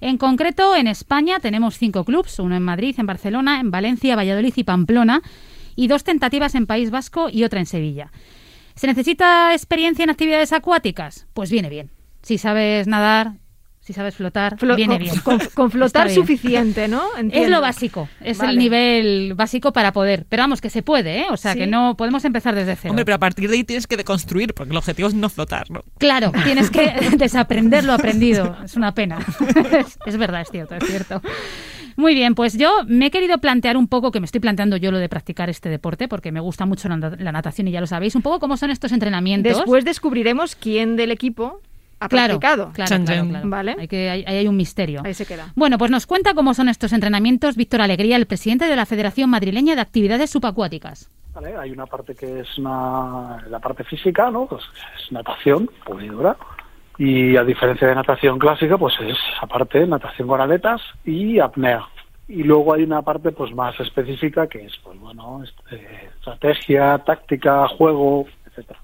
En 0.00 0.18
concreto, 0.18 0.76
en 0.76 0.88
España 0.88 1.38
tenemos 1.40 1.78
cinco 1.78 2.04
clubs, 2.04 2.38
uno 2.38 2.56
en 2.56 2.62
Madrid, 2.62 2.94
en 2.98 3.06
Barcelona, 3.06 3.60
en 3.60 3.70
Valencia, 3.70 4.16
Valladolid 4.16 4.52
y 4.56 4.64
Pamplona, 4.64 5.22
y 5.74 5.86
dos 5.86 6.04
tentativas 6.04 6.54
en 6.54 6.66
País 6.66 6.90
Vasco 6.90 7.30
y 7.30 7.44
otra 7.44 7.60
en 7.60 7.66
Sevilla. 7.66 8.10
¿Se 8.74 8.86
necesita 8.86 9.54
experiencia 9.54 10.02
en 10.02 10.10
actividades 10.10 10.52
acuáticas? 10.52 11.26
Pues 11.32 11.50
viene 11.50 11.70
bien. 11.70 11.90
Si 12.22 12.38
sabes 12.38 12.86
nadar, 12.86 13.32
Si 13.84 13.92
sabes 13.92 14.14
flotar, 14.14 14.56
Flo- 14.58 14.76
viene 14.76 14.94
con, 14.94 15.02
bien. 15.02 15.20
Con, 15.24 15.38
con 15.54 15.70
flotar 15.72 16.06
bien. 16.06 16.14
suficiente, 16.20 16.86
¿no? 16.86 17.02
Es 17.32 17.48
lo 17.50 17.60
básico, 17.60 18.08
es 18.20 18.38
Vale. 18.38 18.52
el 18.52 18.58
nivel 18.58 19.34
básico 19.34 19.72
para 19.72 19.92
poder. 19.92 20.24
Pero 20.28 20.44
vamos, 20.44 20.60
que 20.60 20.70
se 20.70 20.84
puede, 20.84 21.22
¿eh? 21.22 21.26
O 21.30 21.36
sea, 21.36 21.54
Sí. 21.54 21.58
que 21.58 21.66
no 21.66 21.96
podemos 21.96 22.24
empezar 22.24 22.54
desde 22.54 22.76
cero. 22.76 22.92
Hombre, 22.92 23.04
pero 23.04 23.16
a 23.16 23.18
partir 23.18 23.50
de 23.50 23.56
ahí 23.56 23.64
tienes 23.64 23.88
que 23.88 23.96
deconstruir, 23.96 24.54
porque 24.54 24.70
el 24.70 24.76
objetivo 24.76 25.08
es 25.08 25.14
no 25.14 25.28
flotar, 25.28 25.68
¿no? 25.68 25.82
Claro, 25.98 26.30
tienes 26.44 26.70
que 26.70 26.92
desaprender 27.18 27.82
lo 27.82 27.92
aprendido. 27.92 28.56
Es 28.64 28.76
una 28.76 28.94
pena. 28.94 29.18
Es, 29.72 29.98
es 30.06 30.16
verdad, 30.16 30.42
es 30.42 30.48
cierto, 30.52 30.76
es 30.76 30.84
cierto. 30.86 31.20
Muy 31.96 32.14
bien, 32.14 32.36
pues 32.36 32.56
yo 32.56 32.70
me 32.86 33.06
he 33.06 33.10
querido 33.10 33.38
plantear 33.38 33.76
un 33.76 33.88
poco, 33.88 34.12
que 34.12 34.20
me 34.20 34.26
estoy 34.26 34.40
planteando 34.40 34.76
yo 34.76 34.92
lo 34.92 34.98
de 34.98 35.08
practicar 35.08 35.50
este 35.50 35.68
deporte, 35.70 36.06
porque 36.06 36.30
me 36.30 36.38
gusta 36.38 36.66
mucho 36.66 36.88
la, 36.88 36.96
la 37.18 37.32
natación 37.32 37.66
y 37.66 37.72
ya 37.72 37.80
lo 37.80 37.88
sabéis, 37.88 38.14
un 38.14 38.22
poco 38.22 38.38
cómo 38.38 38.56
son 38.56 38.70
estos 38.70 38.92
entrenamientos. 38.92 39.56
Después 39.56 39.84
descubriremos 39.84 40.54
quién 40.54 40.94
del 40.94 41.10
equipo 41.10 41.60
ha 42.04 42.08
claro, 42.08 42.38
practicado. 42.38 42.72
claro, 42.72 42.88
Chan, 42.88 43.04
claro, 43.04 43.20
chan. 43.22 43.28
claro. 43.30 43.48
Vale. 43.48 43.76
Hay 43.78 43.88
que, 43.88 44.10
hay, 44.10 44.24
ahí 44.26 44.36
hay 44.38 44.48
un 44.48 44.56
misterio. 44.56 45.02
Ahí 45.04 45.14
se 45.14 45.26
queda. 45.26 45.52
Bueno, 45.54 45.78
pues 45.78 45.90
nos 45.90 46.06
cuenta 46.06 46.34
cómo 46.34 46.54
son 46.54 46.68
estos 46.68 46.92
entrenamientos 46.92 47.56
Víctor 47.56 47.80
Alegría, 47.82 48.16
el 48.16 48.26
presidente 48.26 48.66
de 48.66 48.76
la 48.76 48.86
Federación 48.86 49.30
Madrileña 49.30 49.74
de 49.74 49.80
Actividades 49.80 50.30
Subacuáticas. 50.30 51.10
Vale, 51.34 51.56
hay 51.56 51.70
una 51.70 51.86
parte 51.86 52.14
que 52.14 52.40
es 52.40 52.58
una, 52.58 53.38
la 53.48 53.58
parte 53.58 53.84
física, 53.84 54.30
¿no? 54.30 54.46
Pues 54.46 54.62
es 54.98 55.12
natación 55.12 55.70
pura 55.84 56.04
y 56.04 56.08
dura. 56.08 56.36
Y 56.98 57.36
a 57.36 57.44
diferencia 57.44 57.88
de 57.88 57.94
natación 57.94 58.38
clásica, 58.38 58.76
pues 58.76 58.94
es 59.00 59.16
aparte 59.40 59.86
natación 59.86 60.28
con 60.28 60.40
aletas 60.40 60.82
y 61.04 61.38
apnea. 61.38 61.88
Y 62.28 62.42
luego 62.42 62.74
hay 62.74 62.82
una 62.82 63.02
parte 63.02 63.32
pues 63.32 63.54
más 63.54 63.78
específica 63.80 64.46
que 64.46 64.66
es, 64.66 64.72
pues 64.84 64.98
bueno, 65.00 65.42
este, 65.42 66.08
estrategia, 66.18 66.98
táctica, 66.98 67.66
juego, 67.68 68.26
etcétera. 68.46 68.78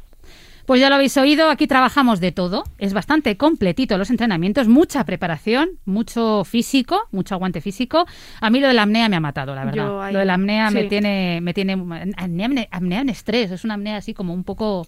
Pues 0.69 0.83
ya 0.83 0.91
lo 0.91 0.97
habéis 0.97 1.17
oído, 1.17 1.49
aquí 1.49 1.67
trabajamos 1.67 2.21
de 2.21 2.31
todo. 2.31 2.63
Es 2.77 2.93
bastante 2.93 3.39
completito 3.39 3.97
los 3.97 4.11
entrenamientos, 4.11 4.69
mucha 4.69 5.03
preparación, 5.05 5.71
mucho 5.87 6.45
físico, 6.45 7.09
mucho 7.11 7.35
aguante 7.35 7.63
físico. 7.63 8.05
A 8.43 8.51
mí 8.51 8.61
lo 8.61 8.69
de 8.69 8.75
la 8.75 8.83
apnea 8.83 9.09
me 9.09 9.17
ha 9.17 9.21
matado, 9.21 9.55
la 9.55 9.65
verdad. 9.65 9.87
Yo 9.87 10.03
ahí- 10.03 10.13
lo 10.13 10.19
de 10.19 10.27
la 10.27 10.35
apnea 10.35 10.71
me 10.71 10.85
tiene, 10.85 11.41
me 11.41 11.55
tiene 11.55 11.73
apnea, 12.19 12.69
apnea 12.71 13.01
en 13.01 13.09
estrés. 13.09 13.51
Es 13.51 13.65
una 13.65 13.75
apnea 13.75 13.97
así 13.97 14.13
como 14.13 14.35
un 14.35 14.45
poco. 14.45 14.87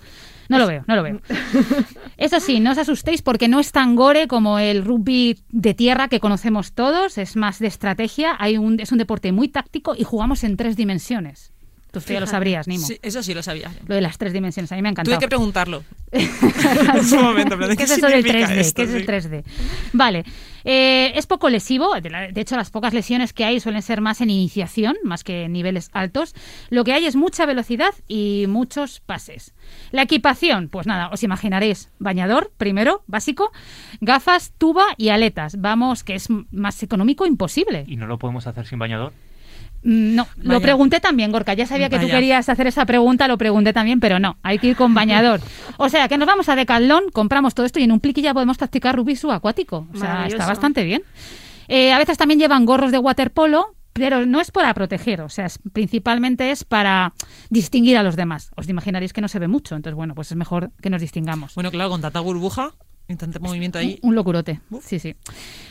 No 0.51 0.59
lo 0.59 0.67
veo, 0.67 0.85
no 0.87 0.97
lo 0.97 1.03
veo. 1.03 1.19
Eso 2.19 2.41
sí, 2.41 2.61
no 2.61 2.73
os 2.73 2.79
asustéis 2.79 3.23
porque 3.23 3.49
no 3.49 3.59
es 3.59 3.73
tan 3.73 3.97
gore 3.97 4.29
como 4.29 4.59
el 4.59 4.85
rugby 4.85 5.39
de 5.49 5.73
tierra 5.73 6.09
que 6.09 6.21
conocemos 6.21 6.73
todos. 6.75 7.17
Es 7.17 7.37
más 7.37 7.59
de 7.59 7.69
estrategia. 7.69 8.37
Hay 8.39 8.59
un, 8.59 8.81
es 8.81 8.93
un 8.93 8.99
deporte 8.99 9.33
muy 9.33 9.49
táctico 9.49 9.95
y 9.97 10.05
jugamos 10.05 10.45
en 10.45 10.59
tres 10.59 10.77
dimensiones. 10.77 11.55
Tú 11.93 11.99
esto 11.99 12.13
ya 12.13 12.21
lo 12.21 12.27
sabrías, 12.27 12.69
Nimo. 12.69 12.87
Sí, 12.87 12.99
eso 13.03 13.23
sí 13.23 13.35
lo 13.35 13.43
sabía. 13.43 13.71
Lo 13.87 13.95
de 13.95 14.01
las 14.01 14.17
tres 14.19 14.33
dimensiones, 14.33 14.71
a 14.73 14.77
mí 14.77 14.83
me 14.83 14.91
ha 14.91 14.95
Tuve 14.95 15.19
que 15.19 15.29
preguntarlo. 15.29 15.83
en 16.13 17.05
su 17.05 17.17
momento. 17.17 17.57
pero 17.57 17.69
¿de 17.69 17.77
¿Qué 17.77 17.85
es 17.85 17.91
qué 17.91 17.97
eso 17.97 18.07
del 18.07 18.23
significa 18.25 18.49
3D? 18.49 18.59
esto? 18.59 18.75
¿Qué 18.77 18.83
es 18.89 18.95
el 18.95 19.01
Sí. 19.03 19.07
3D? 19.07 19.45
Vale. 19.93 20.25
Eh, 20.65 21.13
es 21.15 21.27
poco 21.27 21.49
lesivo. 21.49 21.99
De, 22.01 22.11
la- 22.11 22.29
de 22.29 22.41
hecho, 22.41 22.57
las 22.57 22.71
pocas 22.71 22.93
lesiones 22.95 23.33
que 23.33 23.45
hay 23.45 23.61
suelen 23.61 23.83
ser 23.83 24.01
más 24.01 24.21
en 24.21 24.31
iniciación, 24.31 24.97
más 25.05 25.25
que 25.25 25.45
en 25.45 25.53
niveles 25.53 25.91
altos. 25.93 26.35
Lo 26.69 26.85
que 26.85 26.93
hay 26.93 27.07
es 27.07 27.17
mucha 27.17 27.47
velocidad 27.47 27.95
y 28.09 28.45
muchos 28.49 29.01
pases. 29.01 29.55
La 29.91 30.03
equipación, 30.03 30.69
pues 30.69 30.87
nada, 30.87 31.09
os 31.09 31.23
imaginaréis. 31.23 31.89
Bañador, 31.99 32.53
primero, 32.57 33.03
básico. 33.07 33.51
Gafas, 34.01 34.53
tuba 34.59 34.85
y 34.97 35.09
aletas. 35.09 35.61
Vamos, 35.61 36.05
que 36.05 36.15
es 36.15 36.29
más 36.51 36.83
económico 36.83 37.25
imposible. 37.27 37.85
¿Y 37.87 37.97
no 37.97 38.07
lo 38.07 38.19
podemos 38.19 38.47
hacer 38.47 38.67
sin 38.67 38.79
bañador? 38.79 39.13
Mm, 39.83 40.15
No, 40.15 40.27
lo 40.37 40.61
pregunté 40.61 41.01
también, 41.01 41.33
Gorka. 41.33 41.55
Ya 41.55 41.67
sabía 41.67 41.89
que 41.89 41.97
tú 41.99 42.07
querías 42.17 42.49
hacer 42.49 42.67
esa 42.67 42.85
pregunta, 42.87 43.27
lo 43.29 43.39
pregunté 43.39 43.73
también, 43.73 44.01
pero 44.01 44.19
no, 44.19 44.37
hay 44.43 44.59
que 44.59 44.69
ir 44.69 44.77
con 44.77 44.95
bañador. 44.95 45.41
O 45.79 45.89
sea, 45.89 46.09
que 46.09 46.19
nos 46.19 46.27
vamos 46.27 46.49
a 46.51 46.57
Decathlon, 46.57 47.05
compramos 47.13 47.55
todo 47.55 47.65
esto 47.65 47.81
y 47.81 47.85
en 47.85 47.93
un 47.93 48.01
pliqui 48.01 48.21
ya 48.21 48.35
podemos 48.35 48.59
practicar 48.59 48.95
rugby 48.97 49.17
subacuático. 49.17 49.87
O 49.95 49.97
sea, 49.97 50.27
está 50.27 50.47
bastante 50.47 50.85
bien. 50.85 51.03
Eh, 51.69 51.93
a 51.93 51.99
veces 51.99 52.19
también 52.19 52.39
llevan 52.39 52.67
gorros 52.67 52.93
de 52.93 52.99
waterpolo, 52.99 53.75
pero 53.95 54.27
no 54.27 54.41
es 54.41 54.51
para 54.51 54.73
proteger, 54.75 55.21
o 55.23 55.29
sea, 55.29 55.47
es- 55.47 55.59
principalmente 55.73 56.51
es 56.51 56.65
para 56.65 57.13
distinguir 57.49 57.97
a 57.97 58.03
los 58.03 58.17
demás. 58.17 58.51
Os 58.57 58.69
imaginaréis 58.69 59.13
que 59.13 59.21
no 59.21 59.29
se 59.29 59.39
ve 59.39 59.49
mucho, 59.49 59.75
entonces 59.75 59.95
bueno, 59.97 60.15
pues 60.15 60.31
es 60.31 60.37
mejor 60.37 60.71
que 60.83 60.91
nos 60.91 61.01
distingamos. 61.01 61.55
Bueno, 61.55 61.71
claro, 61.71 61.91
con 61.91 62.01
tanta 62.03 62.21
burbuja 62.21 62.73
y 63.11 63.17
tanto 63.17 63.41
movimiento 63.41 63.79
ahí. 63.79 63.99
Un 64.03 64.15
locurote. 64.15 64.61
Sí, 64.83 64.99
sí. 64.99 65.15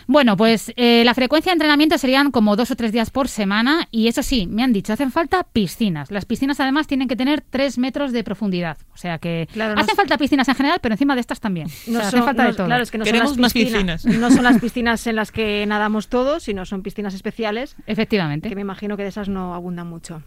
Bueno, 0.08 0.36
pues 0.38 0.74
eh, 0.76 1.04
la 1.06 1.14
frecuencia 1.14 1.52
de 1.52 1.54
entrenamiento 1.54 1.98
serían 1.98 2.32
como 2.32 2.56
dos 2.56 2.72
o 2.72 2.76
tres 2.76 2.92
días 2.92 3.10
por 3.12 3.28
semana 3.28 3.88
y 3.92 4.08
eso 4.08 4.24
sí, 4.24 4.48
me 4.48 4.64
han 4.64 4.74
dicho, 4.74 4.92
hacen 4.94 5.12
falta 5.12 5.44
piscinas. 5.44 6.12
Las 6.12 6.26
piscinas 6.26 6.60
además 6.60 6.88
tienen 6.88 7.08
que 7.08 7.16
tener 7.16 7.42
tres 7.42 7.78
metros 7.78 8.12
de 8.12 8.24
profundidad. 8.24 8.78
O 8.94 8.98
sea 8.98 9.18
que 9.20 9.48
Claro, 9.54 9.80
hacen 9.80 9.96
falta 9.96 10.18
piscinas 10.18 10.48
en 10.50 10.56
general, 10.56 10.80
pero 10.82 10.94
encima 10.96 11.16
de 11.16 11.22
estas 11.22 11.40
también. 11.40 11.68
O 11.88 11.92
No 11.92 12.00
sea, 12.00 12.10
son, 12.12 12.20
hace 12.20 12.26
falta 12.26 12.44
no- 12.44 12.50
de 12.50 12.56
todo. 12.56 12.68
Claro, 12.68 12.84
es 12.84 12.92
que 12.92 12.98
no 12.98 13.04
Queremos 13.06 13.32
son 13.34 13.42
las 13.42 13.54
piscinas, 13.54 14.04
piscinas. 14.04 14.20
no 14.20 14.32
son 14.32 14.44
las 14.44 14.60
piscinas 14.62 15.08
en 15.08 15.16
las 15.16 15.32
que 15.32 15.66
nadamos 15.68 16.08
todos, 16.10 16.44
sino 16.44 16.66
son 16.66 16.82
piscinas 16.82 17.14
especiales, 17.14 17.76
Efectivamente. 17.86 18.50
que 18.50 18.56
me 18.56 18.62
imagino 18.62 18.98
que 18.98 19.04
de 19.04 19.10
esas 19.10 19.30
no 19.30 19.54
abundan 19.54 19.88
mucho. 19.88 20.22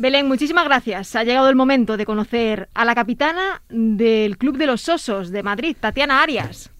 Belén, 0.00 0.26
muchísimas 0.26 0.64
gracias. 0.64 1.14
Ha 1.14 1.24
llegado 1.24 1.50
el 1.50 1.56
momento 1.56 1.98
de 1.98 2.06
conocer 2.06 2.70
a 2.72 2.86
la 2.86 2.94
capitana 2.94 3.60
del 3.68 4.38
Club 4.38 4.56
de 4.56 4.64
los 4.64 4.88
Osos 4.88 5.30
de 5.30 5.42
Madrid, 5.42 5.76
Tatiana 5.78 6.22
Arias. 6.22 6.70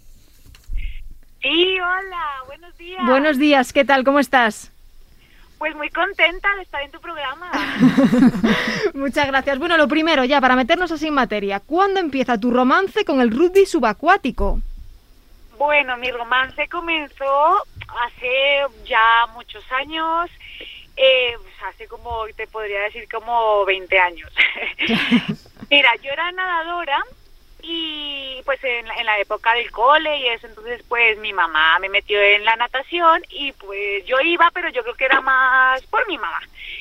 Sí, 1.42 1.78
hola, 1.78 2.26
buenos 2.46 2.74
días. 2.78 3.04
Buenos 3.04 3.38
días, 3.38 3.74
¿qué 3.74 3.84
tal? 3.84 4.04
¿Cómo 4.04 4.20
estás? 4.20 4.72
Pues 5.58 5.76
muy 5.76 5.90
contenta 5.90 6.48
de 6.56 6.62
estar 6.62 6.82
en 6.82 6.92
tu 6.92 6.98
programa. 6.98 7.52
Muchas 8.94 9.26
gracias. 9.26 9.58
Bueno, 9.58 9.76
lo 9.76 9.86
primero, 9.86 10.24
ya 10.24 10.40
para 10.40 10.56
meternos 10.56 10.90
así 10.90 11.08
en 11.08 11.14
materia, 11.14 11.60
¿cuándo 11.60 12.00
empieza 12.00 12.40
tu 12.40 12.50
romance 12.50 13.04
con 13.04 13.20
el 13.20 13.30
rugby 13.30 13.66
subacuático? 13.66 14.62
bueno, 15.60 15.94
mi 15.98 16.10
romance 16.10 16.66
comenzó 16.68 17.62
hace 18.02 18.62
ya 18.86 19.26
muchos 19.34 19.62
años, 19.72 20.30
eh, 21.02 21.35
pues 21.40 21.54
hace 21.62 21.88
como, 21.88 22.26
te 22.37 22.47
podría 22.47 22.83
decir, 22.83 23.09
como 23.09 23.64
20 23.64 23.99
años. 23.99 24.30
Mira, 25.71 25.90
yo 26.02 26.11
era 26.12 26.30
nadadora 26.33 27.02
y 27.62 28.42
pues 28.45 28.62
en 28.64 28.87
la, 28.87 28.95
en 28.97 29.07
la 29.07 29.19
época 29.19 29.54
del 29.54 29.71
cole 29.71 30.19
y 30.19 30.28
eso, 30.28 30.47
entonces 30.47 30.83
pues 30.88 31.19
mi 31.19 31.33
mamá 31.33 31.78
me 31.78 31.88
metió 31.88 32.21
en 32.21 32.45
la 32.45 32.57
natación 32.57 33.23
y 33.30 33.52
pues 33.52 34.04
yo 34.04 34.21
iba, 34.21 34.50
pero 34.52 34.69
yo 34.71 34.83
creo 34.83 34.95
que 34.95 35.07
era 35.07 35.23
más 35.23 35.83
por 35.87 36.07
mi 36.07 36.19
mamá. 36.19 36.40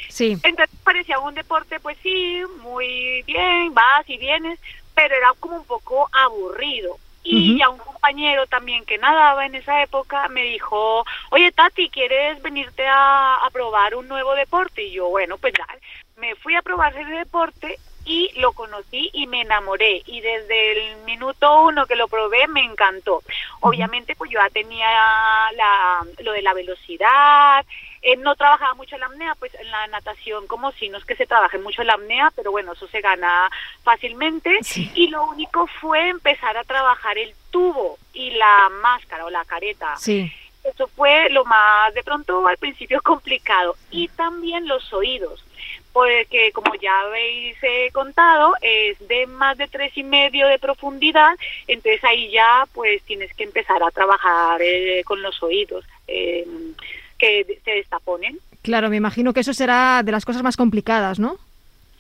Sí. 0.10 0.38
Entonces 0.44 0.76
parecía 0.84 1.20
un 1.20 1.36
deporte, 1.36 1.80
pues 1.80 1.98
sí, 2.04 2.42
muy 2.62 3.24
bien, 3.24 3.74
vas 3.74 4.10
y 4.10 4.18
vienes, 4.18 4.60
pero 4.94 5.16
era 5.16 5.34
como 5.40 5.56
un 5.58 5.66
poco 5.66 6.10
aburrido. 6.12 6.98
Y 7.32 7.52
Ujú. 7.52 7.60
ya 7.60 7.70
un 7.70 7.78
compañero 7.78 8.48
también 8.48 8.84
que 8.86 8.98
nadaba 8.98 9.46
en 9.46 9.54
esa 9.54 9.84
época 9.84 10.28
me 10.30 10.42
dijo, 10.42 11.06
oye 11.30 11.52
Tati, 11.52 11.90
¿quieres 11.90 12.42
venirte 12.42 12.88
a, 12.88 13.36
a 13.36 13.50
probar 13.52 13.94
un 13.94 14.08
nuevo 14.08 14.34
deporte? 14.34 14.82
Y 14.82 14.94
yo, 14.94 15.10
bueno, 15.10 15.38
pues 15.38 15.54
dale. 15.54 15.80
Me 16.16 16.34
fui 16.36 16.56
a 16.56 16.64
probar 16.64 16.98
ese 16.98 17.12
deporte 17.12 17.78
y 18.04 18.32
lo 18.40 18.54
conocí 18.54 19.12
y 19.14 19.28
me 19.28 19.42
enamoré. 19.42 20.02
Y 20.08 20.22
desde 20.22 20.72
el 20.72 20.98
minuto 21.04 21.66
uno 21.66 21.86
que 21.86 21.96
lo 21.96 22.08
probé 22.08 22.48
me 22.48 22.64
encantó. 22.64 23.22
Obviamente, 23.60 24.16
pues 24.16 24.32
yo 24.32 24.40
ya 24.40 24.50
tenía 24.50 24.90
la, 25.56 26.04
lo 26.24 26.32
de 26.32 26.42
la 26.42 26.56
velocidad, 26.56 27.64
eh, 28.02 28.16
no 28.18 28.36
trabajaba 28.36 28.74
mucho 28.76 28.98
la 28.98 29.08
apnea, 29.08 29.36
pues 29.36 29.54
en 29.56 29.70
la 29.70 29.88
natación 29.88 30.48
como 30.48 30.72
si 30.74 30.90
no 30.90 30.98
es 30.98 31.06
que 31.06 31.16
se 31.16 31.26
trabaje 31.26 31.58
mucho 31.58 31.84
la 31.84 31.94
apnea, 31.94 32.32
pero 32.36 32.52
bueno, 32.52 32.74
eso 32.74 32.88
se 32.88 33.02
gana 33.02 33.50
fácilmente. 33.84 34.58
Y 34.96 35.08
lo 35.08 35.26
único 35.26 35.68
fue 35.68 36.10
empezar 36.10 36.58
a 36.58 36.64
trabajar 36.64 37.18
el 37.18 37.34
tubo 37.52 37.98
y 38.14 38.32
la 38.32 38.70
máscara 38.82 39.26
o 39.26 39.30
la 39.30 39.46
careta. 39.46 39.96
Sí. 39.98 40.32
Eso 40.64 40.88
fue 40.88 41.30
lo 41.30 41.46
más, 41.46 41.94
de 41.94 42.04
pronto 42.04 42.46
al 42.48 42.58
principio 42.58 43.02
complicado. 43.04 43.76
Y 43.92 44.08
también 44.10 44.68
los 44.68 44.94
oídos, 44.94 45.44
porque 45.92 46.52
como 46.54 46.76
ya 46.76 47.02
habéis 47.02 47.58
eh, 47.64 47.90
contado, 47.92 48.54
es 48.62 48.98
de 49.08 49.28
más 49.28 49.58
de 49.58 49.68
tres 49.68 49.98
y 49.98 50.04
medio 50.04 50.48
de 50.48 50.60
profundidad, 50.60 51.36
entonces 51.68 52.04
ahí 52.04 52.32
ya 52.32 52.66
pues 52.74 53.02
tienes 53.04 53.34
que 53.34 53.44
empezar 53.44 53.82
a 53.84 53.92
trabajar 53.92 54.62
eh, 54.62 55.04
con 55.06 55.22
los 55.22 55.42
oídos, 55.42 55.86
eh, 56.08 56.46
que 57.20 57.60
se 57.64 57.72
destaponen. 57.72 58.40
Claro, 58.64 58.90
me 58.90 58.98
imagino 58.98 59.34
que 59.34 59.42
eso 59.42 59.54
será 59.54 60.02
de 60.04 60.12
las 60.12 60.26
cosas 60.26 60.42
más 60.42 60.58
complicadas, 60.58 61.20
¿no? 61.20 61.38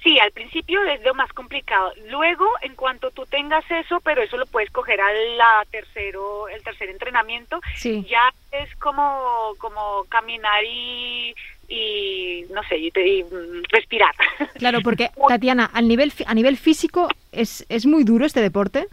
Sí, 0.01 0.17
al 0.17 0.31
principio 0.31 0.81
es 0.85 1.03
lo 1.03 1.13
más 1.13 1.31
complicado. 1.33 1.91
Luego, 2.09 2.45
en 2.61 2.73
cuanto 2.75 3.11
tú 3.11 3.25
tengas 3.25 3.69
eso, 3.69 3.99
pero 3.99 4.21
eso 4.21 4.37
lo 4.37 4.45
puedes 4.45 4.71
coger 4.71 5.01
al 5.01 5.37
la 5.37 5.65
tercero, 5.71 6.47
el 6.47 6.63
tercer 6.63 6.89
entrenamiento, 6.89 7.59
Sí. 7.75 8.05
ya 8.09 8.33
es 8.53 8.73
como, 8.77 9.53
como 9.57 10.05
caminar 10.07 10.63
y, 10.63 11.35
y 11.67 12.45
no 12.53 12.63
sé, 12.63 12.77
y, 12.77 12.91
y, 12.95 13.23
mm, 13.23 13.63
respirar. 13.69 14.15
Claro, 14.57 14.79
porque 14.81 15.11
Tatiana, 15.27 15.69
al 15.73 15.87
nivel, 15.87 16.13
a 16.25 16.33
nivel 16.33 16.55
físico, 16.57 17.09
¿es, 17.33 17.65
¿es 17.67 17.85
muy 17.85 18.05
duro 18.05 18.25
este 18.25 18.41
deporte? 18.41 18.87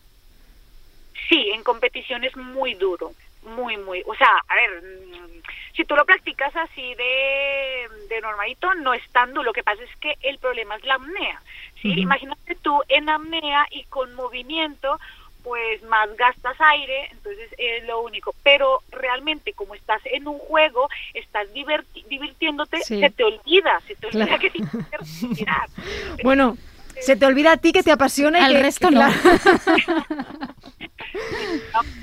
Sí, 1.28 1.50
en 1.54 1.62
competición 1.62 2.24
es 2.24 2.36
muy 2.36 2.74
duro, 2.74 3.12
muy, 3.56 3.76
muy. 3.76 4.02
O 4.06 4.14
sea, 4.16 4.28
a 4.48 4.54
ver, 4.56 4.82
mm, 4.82 5.42
si 5.76 5.84
tú 5.84 5.94
lo 5.94 6.04
practicas 6.06 6.54
así 6.56 6.94
de, 6.94 7.88
de 8.08 8.20
normalito, 8.22 8.74
no 8.76 8.94
es 8.94 9.02
tan 9.10 9.30
duro. 9.34 9.44
Lo 9.44 9.52
que 9.52 9.62
pasa 9.62 9.82
es 9.82 9.94
que 10.00 10.14
el 10.22 10.38
problema 10.38 10.76
es 10.76 10.84
la 10.84 10.94
apnea. 10.94 11.40
¿sí? 11.82 11.92
Imagínate 12.00 12.54
tú 12.62 12.80
en 12.88 13.08
apnea 13.10 13.66
y 13.70 13.84
con 13.84 14.14
movimiento, 14.14 14.98
pues 15.42 15.82
más 15.84 16.08
gastas 16.16 16.56
aire, 16.58 17.08
entonces 17.12 17.50
es 17.58 17.84
lo 17.84 18.00
único. 18.00 18.34
Pero 18.42 18.80
realmente 18.90 19.52
como 19.52 19.74
estás 19.74 20.00
en 20.06 20.26
un 20.26 20.38
juego, 20.38 20.88
estás 21.14 21.46
diverti- 21.54 22.04
divirtiéndote, 22.06 22.80
Sí. 22.80 22.98
se 22.98 23.10
te 23.10 23.24
olvida, 23.24 23.80
se 23.86 23.94
te 23.96 24.06
olvida 24.06 24.24
Claro. 24.26 24.40
que 24.40 24.50
tienes 24.50 24.70
que 24.90 24.96
respirar. 24.96 25.68
Bueno, 26.24 26.56
se 27.00 27.14
te 27.16 27.26
olvida 27.26 27.52
a 27.52 27.56
ti 27.58 27.72
que 27.72 27.82
te 27.82 27.92
apasiona 27.92 28.40
y 28.40 28.44
Al 28.44 28.54
que, 28.54 28.62
resto 28.62 28.90
no. 28.90 29.02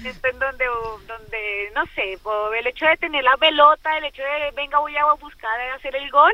en 0.03 0.39
donde, 0.39 0.65
donde, 1.07 1.71
no 1.75 1.85
sé, 1.95 2.17
el 2.57 2.67
hecho 2.67 2.85
de 2.85 2.97
tener 2.97 3.23
la 3.23 3.37
pelota, 3.37 3.97
el 3.97 4.05
hecho 4.05 4.21
de, 4.21 4.51
venga, 4.55 4.79
voy 4.79 4.95
a 4.97 5.05
buscar 5.13 5.59
hacer 5.75 5.95
el 5.95 6.09
gol, 6.11 6.33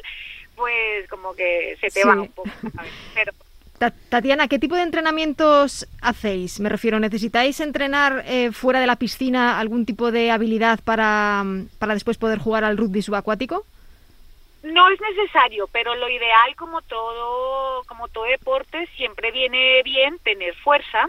pues 0.55 1.07
como 1.09 1.33
que 1.35 1.77
se 1.79 1.87
te 1.89 2.01
Sí. 2.01 2.07
va 2.07 2.15
un 2.21 2.31
poco. 2.31 2.49
¿sabes? 2.75 2.91
Pero 3.13 3.31
Ta- 3.77 3.93
Tatiana, 4.09 4.49
¿qué 4.49 4.59
tipo 4.59 4.75
de 4.75 4.81
entrenamientos 4.81 5.87
hacéis? 6.01 6.59
Me 6.59 6.67
refiero, 6.67 6.99
¿necesitáis 6.99 7.61
entrenar 7.61 8.23
eh, 8.27 8.51
fuera 8.51 8.81
de 8.81 8.87
la 8.87 8.97
piscina 8.97 9.57
algún 9.57 9.85
tipo 9.85 10.11
de 10.11 10.31
habilidad 10.31 10.79
para, 10.83 11.43
mm, 11.45 11.69
para 11.79 11.93
después 11.93 12.17
poder 12.17 12.39
jugar 12.39 12.65
al 12.65 12.75
rugby 12.75 13.01
subacuático? 13.01 13.63
No 14.63 14.89
es 14.89 14.99
necesario, 14.99 15.67
pero 15.71 15.95
lo 15.95 16.09
ideal, 16.09 16.53
como 16.57 16.81
todo, 16.81 17.83
como 17.85 18.09
todo 18.09 18.25
deporte, 18.25 18.85
siempre 18.97 19.31
viene 19.31 19.81
bien 19.83 20.19
tener 20.19 20.53
fuerza, 20.55 21.07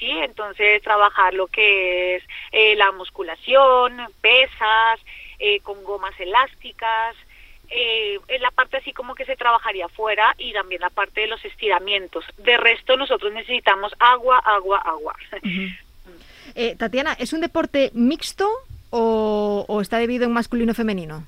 sí. 0.00 0.10
Entonces 0.10 0.82
trabajar 0.82 1.34
lo 1.34 1.46
que 1.46 2.16
es 2.16 2.24
eh, 2.50 2.74
la 2.74 2.90
musculación, 2.90 3.98
pesas, 4.20 4.98
eh, 5.38 5.60
con 5.60 5.84
gomas 5.84 6.18
elásticas. 6.18 7.14
Eh, 7.72 8.18
en 8.26 8.42
la 8.42 8.50
parte 8.50 8.78
así 8.78 8.92
como 8.92 9.14
que 9.14 9.24
se 9.24 9.36
trabajaría 9.36 9.86
afuera 9.86 10.34
y 10.38 10.52
también 10.52 10.80
la 10.80 10.90
parte 10.90 11.20
de 11.20 11.28
los 11.28 11.44
estiramientos. 11.44 12.24
De 12.38 12.56
resto 12.56 12.96
nosotros 12.96 13.32
necesitamos 13.32 13.94
agua, 14.00 14.38
agua, 14.38 14.78
agua. 14.84 15.14
Eh, 16.56 16.74
Tatiana, 16.74 17.12
¿es 17.12 17.32
un 17.32 17.40
deporte 17.40 17.92
mixto 17.94 18.50
o, 18.90 19.64
o 19.68 19.80
está 19.80 19.98
dividido 19.98 20.24
en 20.24 20.32
masculino 20.32 20.72
y 20.72 20.74
femenino? 20.74 21.24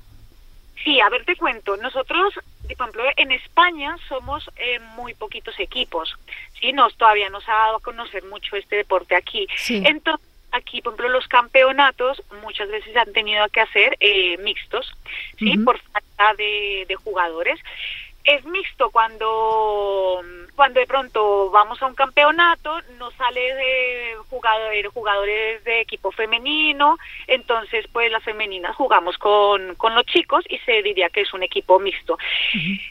Sí, 0.83 0.99
a 0.99 1.09
ver, 1.09 1.25
te 1.25 1.35
cuento. 1.35 1.77
Nosotros, 1.77 2.33
por 2.61 2.71
ejemplo, 2.71 3.03
en 3.15 3.31
España 3.31 3.95
somos 4.07 4.49
eh, 4.57 4.79
muy 4.95 5.13
poquitos 5.13 5.59
equipos. 5.59 6.15
Sí, 6.59 6.73
nos 6.73 6.95
todavía 6.97 7.29
nos 7.29 7.47
ha 7.47 7.53
dado 7.53 7.77
a 7.77 7.81
conocer 7.81 8.23
mucho 8.25 8.55
este 8.55 8.77
deporte 8.77 9.15
aquí. 9.15 9.47
Sí. 9.55 9.83
Entonces, 9.85 10.27
aquí, 10.51 10.81
por 10.81 10.93
ejemplo, 10.93 11.09
los 11.09 11.27
campeonatos 11.27 12.21
muchas 12.41 12.69
veces 12.69 12.95
han 12.95 13.11
tenido 13.11 13.47
que 13.49 13.61
hacer 13.61 13.97
eh, 13.99 14.37
mixtos, 14.37 14.91
sí, 15.37 15.57
por 15.57 15.79
falta 15.79 16.33
de, 16.35 16.85
de 16.87 16.95
jugadores. 16.95 17.59
Es 18.23 18.45
mixto 18.45 18.89
cuando 18.91 20.21
cuando 20.55 20.79
de 20.79 20.85
pronto 20.87 21.49
vamos 21.49 21.81
a 21.81 21.87
un 21.87 21.95
campeonato, 21.95 22.79
nos 22.99 23.13
sale 23.15 23.41
de 23.55 24.15
jugadores, 24.29 24.87
jugadores 24.93 25.63
de 25.63 25.81
equipo 25.81 26.11
femenino, 26.11 26.97
entonces 27.27 27.85
pues 27.91 28.11
las 28.11 28.23
femeninas 28.23 28.75
jugamos 28.75 29.17
con, 29.17 29.75
con 29.75 29.95
los 29.95 30.05
chicos 30.05 30.43
y 30.47 30.57
se 30.59 30.83
diría 30.83 31.09
que 31.09 31.21
es 31.21 31.33
un 31.33 31.43
equipo 31.43 31.79
mixto. 31.79 32.17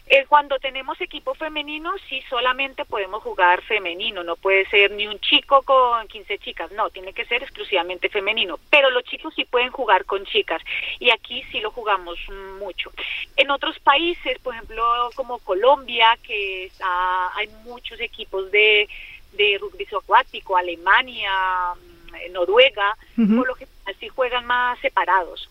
Eh, 0.07 0.25
cuando 0.29 0.59
tenemos 0.59 1.01
equipo 1.01 1.35
femenino, 1.35 1.93
sí 2.09 2.23
solamente 2.29 2.85
podemos 2.85 3.23
jugar 3.23 3.63
femenino, 3.63 4.25
no 4.25 4.37
puede 4.37 4.67
ser 4.69 4.91
ni 4.91 5.07
un 5.07 5.21
chico 5.21 5.63
con 5.63 6.09
15 6.09 6.39
chicas, 6.39 6.73
no, 6.73 6.91
tiene 6.91 7.13
que 7.13 7.25
ser 7.27 7.43
exclusivamente 7.43 8.09
femenino, 8.09 8.59
pero 8.71 8.91
los 8.91 9.05
chicos 9.05 9.35
sí 9.35 9.45
pueden 9.45 9.71
jugar 9.71 10.05
con 10.05 10.25
chicas 10.25 10.63
y 10.99 11.11
aquí 11.11 11.45
sí 11.53 11.61
lo 11.61 11.71
jugamos 11.71 12.19
mucho. 12.59 12.91
En 13.37 13.51
otros 13.51 13.79
países, 13.79 14.39
por 14.41 14.55
ejemplo, 14.55 15.11
como 15.23 15.39
Colombia, 15.39 16.19
que 16.21 16.65
está, 16.65 17.37
hay 17.37 17.49
muchos 17.65 18.01
equipos 18.01 18.51
de, 18.51 18.89
de 19.35 19.57
rugby 19.61 19.87
acuático, 19.97 20.57
Alemania, 20.57 21.31
mm, 21.77 22.33
Noruega, 22.33 22.97
por 23.15 23.47
lo 23.47 23.55
que 23.55 23.69
sí 24.01 24.09
juegan 24.09 24.45
más 24.47 24.81
separados. 24.81 25.49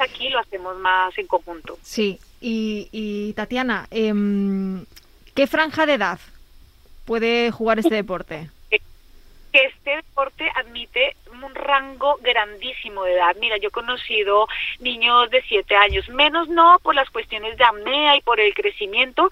Aquí 0.00 0.28
lo 0.28 0.40
hacemos 0.40 0.76
más 0.78 1.16
en 1.18 1.28
conjunto. 1.28 1.78
Sí, 1.82 2.18
y, 2.40 2.88
y 2.90 3.32
Tatiana, 3.34 3.86
em, 3.92 4.84
¿qué 5.36 5.46
franja 5.46 5.86
de 5.86 5.94
edad 5.94 6.18
puede 7.04 7.52
jugar 7.52 7.78
este 7.78 7.94
deporte? 8.02 8.50
Que 9.58 9.66
este 9.66 9.96
deporte 9.96 10.50
admite 10.54 11.16
un 11.42 11.54
rango 11.54 12.18
grandísimo 12.20 13.04
de 13.04 13.14
edad. 13.14 13.36
Mira, 13.40 13.56
yo 13.56 13.68
he 13.68 13.72
conocido 13.72 14.46
niños 14.80 15.30
de 15.30 15.42
siete 15.42 15.74
años, 15.76 16.08
menos 16.08 16.48
no 16.48 16.78
por 16.82 16.94
las 16.94 17.10
cuestiones 17.10 17.56
de 17.56 17.64
apnea 17.64 18.16
y 18.16 18.20
por 18.20 18.40
el 18.40 18.54
crecimiento, 18.54 19.28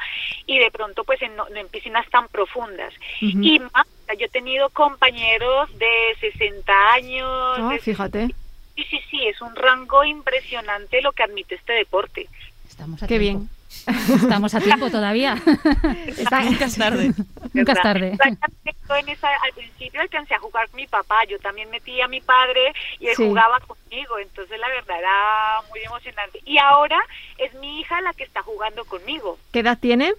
y 0.47 0.59
de 0.59 0.71
pronto 0.71 1.05
pues 1.05 1.21
en, 1.23 1.37
no- 1.37 1.47
en 1.55 1.69
piscinas 1.69 2.09
tan 2.11 2.29
profundas. 2.29 2.93
Y 3.21 3.59
más, 3.61 3.87
yo 4.19 4.27
he 4.27 4.29
tenido 4.29 4.71
compañeros 4.71 5.69
de 5.79 6.17
60 6.21 6.93
años. 6.93 7.29
Ah, 7.59 7.69
de- 7.73 7.79
fíjate, 7.79 8.29
Sí, 8.75 8.85
sí, 8.91 9.01
sí, 9.11 9.27
es 9.27 9.41
un 9.41 9.57
rango 9.57 10.05
impresionante 10.05 11.01
lo 11.01 11.13
que 11.13 11.23
admite 11.23 11.55
este 11.55 11.73
deporte. 11.73 12.29
Estamos 12.69 13.03
a 13.03 13.07
qué 13.07 13.19
tiempo. 13.19 13.39
bien. 13.41 13.51
Estamos 13.87 14.55
a 14.55 14.61
tiempo 14.61 14.91
todavía. 14.91 15.37
Está- 16.07 16.41
Nunca 16.43 16.65
es 16.65 16.77
tarde. 16.77 17.07
Nunca 17.53 17.73
es 17.73 17.79
¿verdad? 17.79 17.83
tarde. 17.83 18.09
Exactamente, 18.13 18.75
yo 18.89 18.97
en 18.97 19.09
esa, 19.09 19.29
al 19.45 19.53
principio 19.53 20.01
alcancé 20.01 20.35
a 20.35 20.39
jugar 20.39 20.69
con 20.69 20.77
mi 20.77 20.87
papá, 20.87 21.17
yo 21.29 21.39
también 21.39 21.71
metí 21.71 22.01
a 22.01 22.09
mi 22.09 22.21
padre 22.21 22.73
y 23.01 23.07
él 23.09 23.17
Sí. 23.17 23.25
jugaba 23.27 23.59
conmigo, 23.61 24.19
entonces 24.19 24.59
la 24.59 24.69
verdad 24.69 24.99
era 24.99 25.69
muy 25.71 25.81
emocionante. 25.85 26.41
Y 26.45 26.59
ahora 26.59 26.99
es 27.39 27.55
mi 27.55 27.81
hija 27.81 28.01
la 28.01 28.13
que 28.13 28.25
está 28.25 28.43
jugando 28.43 28.85
conmigo. 28.85 29.39
¿Qué 29.53 29.61
edad 29.61 29.79
tiene? 29.81 30.13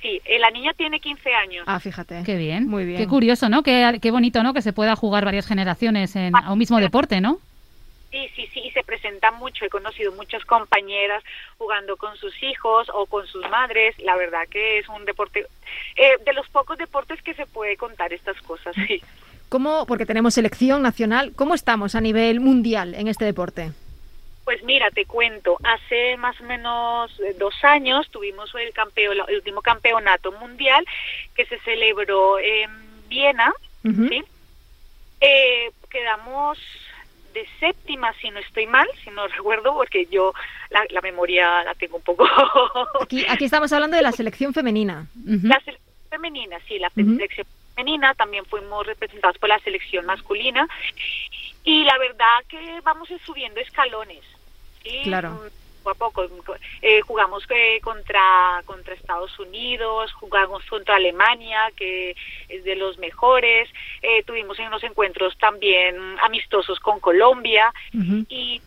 Sí, 0.00 0.20
eh, 0.24 0.38
la 0.40 0.50
niña 0.50 0.72
tiene 0.76 0.98
15 0.98 1.32
años. 1.32 1.64
Ah, 1.68 1.78
fíjate. 1.78 2.22
Qué 2.24 2.36
bien. 2.36 2.66
Muy 2.68 2.84
bien. 2.84 2.98
Qué 2.98 3.06
curioso, 3.06 3.48
¿no? 3.48 3.62
Qué, 3.62 3.98
qué 4.02 4.10
bonito, 4.10 4.42
¿no? 4.42 4.52
Que 4.52 4.60
se 4.62 4.72
pueda 4.72 4.96
jugar 4.96 5.24
varias 5.24 5.46
generaciones 5.46 6.16
en, 6.16 6.34
a 6.36 6.52
un 6.52 6.58
mismo 6.58 6.78
deporte, 6.80 7.20
¿no? 7.20 7.38
Sí, 8.12 8.28
sí, 8.36 8.46
sí, 8.52 8.70
se 8.72 8.84
presenta 8.84 9.30
mucho. 9.32 9.64
He 9.64 9.70
conocido 9.70 10.12
muchas 10.12 10.44
compañeras 10.44 11.24
jugando 11.56 11.96
con 11.96 12.14
sus 12.18 12.40
hijos 12.42 12.88
o 12.92 13.06
con 13.06 13.26
sus 13.26 13.42
madres. 13.48 13.98
La 14.00 14.16
verdad 14.16 14.46
que 14.50 14.78
es 14.78 14.88
un 14.88 15.06
deporte, 15.06 15.46
eh, 15.96 16.18
de 16.22 16.32
los 16.34 16.46
pocos 16.50 16.76
deportes 16.76 17.22
que 17.22 17.32
se 17.32 17.46
puede 17.46 17.78
contar 17.78 18.12
estas 18.12 18.40
cosas, 18.42 18.76
sí. 18.86 19.02
¿Cómo, 19.48 19.86
porque 19.86 20.06
tenemos 20.06 20.34
selección 20.34 20.82
nacional, 20.82 21.32
¿cómo 21.34 21.54
estamos 21.54 21.94
a 21.94 22.00
nivel 22.00 22.40
mundial 22.40 22.94
en 22.94 23.08
este 23.08 23.24
deporte? 23.24 23.72
Pues 24.44 24.62
mira, 24.62 24.90
te 24.90 25.04
cuento, 25.04 25.56
hace 25.62 26.16
más 26.16 26.40
o 26.40 26.44
menos 26.44 27.18
eh, 27.20 27.34
dos 27.38 27.54
años 27.62 28.10
tuvimos 28.10 28.50
el, 28.54 28.72
el 29.28 29.36
último 29.36 29.62
campeonato 29.62 30.32
mundial 30.32 30.84
que 31.34 31.46
se 31.46 31.58
celebró 31.60 32.38
en 32.38 33.08
Viena. 33.08 33.52
¿sí? 33.82 34.22
Eh, 35.20 35.70
quedamos 35.88 36.58
de 37.32 37.46
séptima, 37.60 38.12
si 38.20 38.30
no 38.30 38.38
estoy 38.38 38.66
mal, 38.66 38.86
si 39.02 39.10
no 39.10 39.26
recuerdo, 39.36 39.74
porque 39.74 40.06
yo 40.06 40.32
la, 40.70 40.84
la 40.90 41.00
memoria 41.00 41.64
la 41.64 41.74
tengo 41.74 41.96
un 41.96 42.02
poco... 42.02 42.26
Aquí, 43.00 43.24
aquí 43.28 43.44
estamos 43.44 43.72
hablando 43.72 43.96
de 43.96 44.02
la 44.02 44.12
selección 44.12 44.52
femenina. 44.52 45.06
La 45.24 45.58
selección 45.60 46.08
femenina, 46.10 46.58
sí, 46.68 46.78
la 46.78 46.90
selección 46.90 47.46
femenina, 47.74 48.14
también 48.14 48.44
fuimos 48.46 48.86
representados 48.86 49.38
por 49.38 49.48
la 49.48 49.58
selección 49.60 50.06
masculina 50.06 50.68
y 51.64 51.84
la 51.84 51.96
verdad 51.98 52.44
que 52.48 52.80
vamos 52.82 53.08
subiendo 53.24 53.60
escalones. 53.60 54.22
¿sí? 54.82 55.00
Claro. 55.04 55.40
Poco 55.82 55.90
a 55.90 56.28
poco. 56.28 56.54
Eh, 56.80 57.00
jugamos 57.02 57.44
eh, 57.50 57.80
contra, 57.82 58.62
contra 58.64 58.94
Estados 58.94 59.38
Unidos, 59.38 60.12
jugamos 60.12 60.64
contra 60.66 60.96
Alemania, 60.96 61.70
que 61.76 62.14
es 62.48 62.64
de 62.64 62.76
los 62.76 62.98
mejores, 62.98 63.68
eh, 64.00 64.22
tuvimos 64.24 64.58
unos 64.58 64.82
encuentros 64.84 65.36
también 65.38 65.96
amistosos 66.22 66.78
con 66.80 67.00
Colombia 67.00 67.72
y 68.28 68.60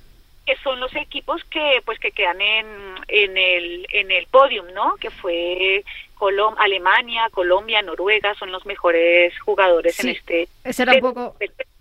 que 0.45 0.55
son 0.57 0.79
los 0.79 0.95
equipos 0.95 1.43
que 1.45 1.81
pues 1.85 1.97
que 1.99 2.11
quedan 2.11 2.39
en, 2.39 2.67
en 3.07 3.37
el 3.37 3.87
en 3.91 4.11
el 4.11 4.27
podium 4.27 4.67
no 4.75 4.95
que 4.99 5.09
fue 5.09 5.83
Colom 6.13 6.53
Alemania 6.59 7.29
Colombia 7.31 7.81
Noruega 7.81 8.35
son 8.35 8.51
los 8.51 8.63
mejores 8.67 9.33
jugadores 9.39 9.95
Sí. 9.95 10.09
en 10.09 10.15
este 10.15 10.47
Esa 10.63 10.83
era 10.83 10.93
un 10.93 10.99
poco, 10.99 11.35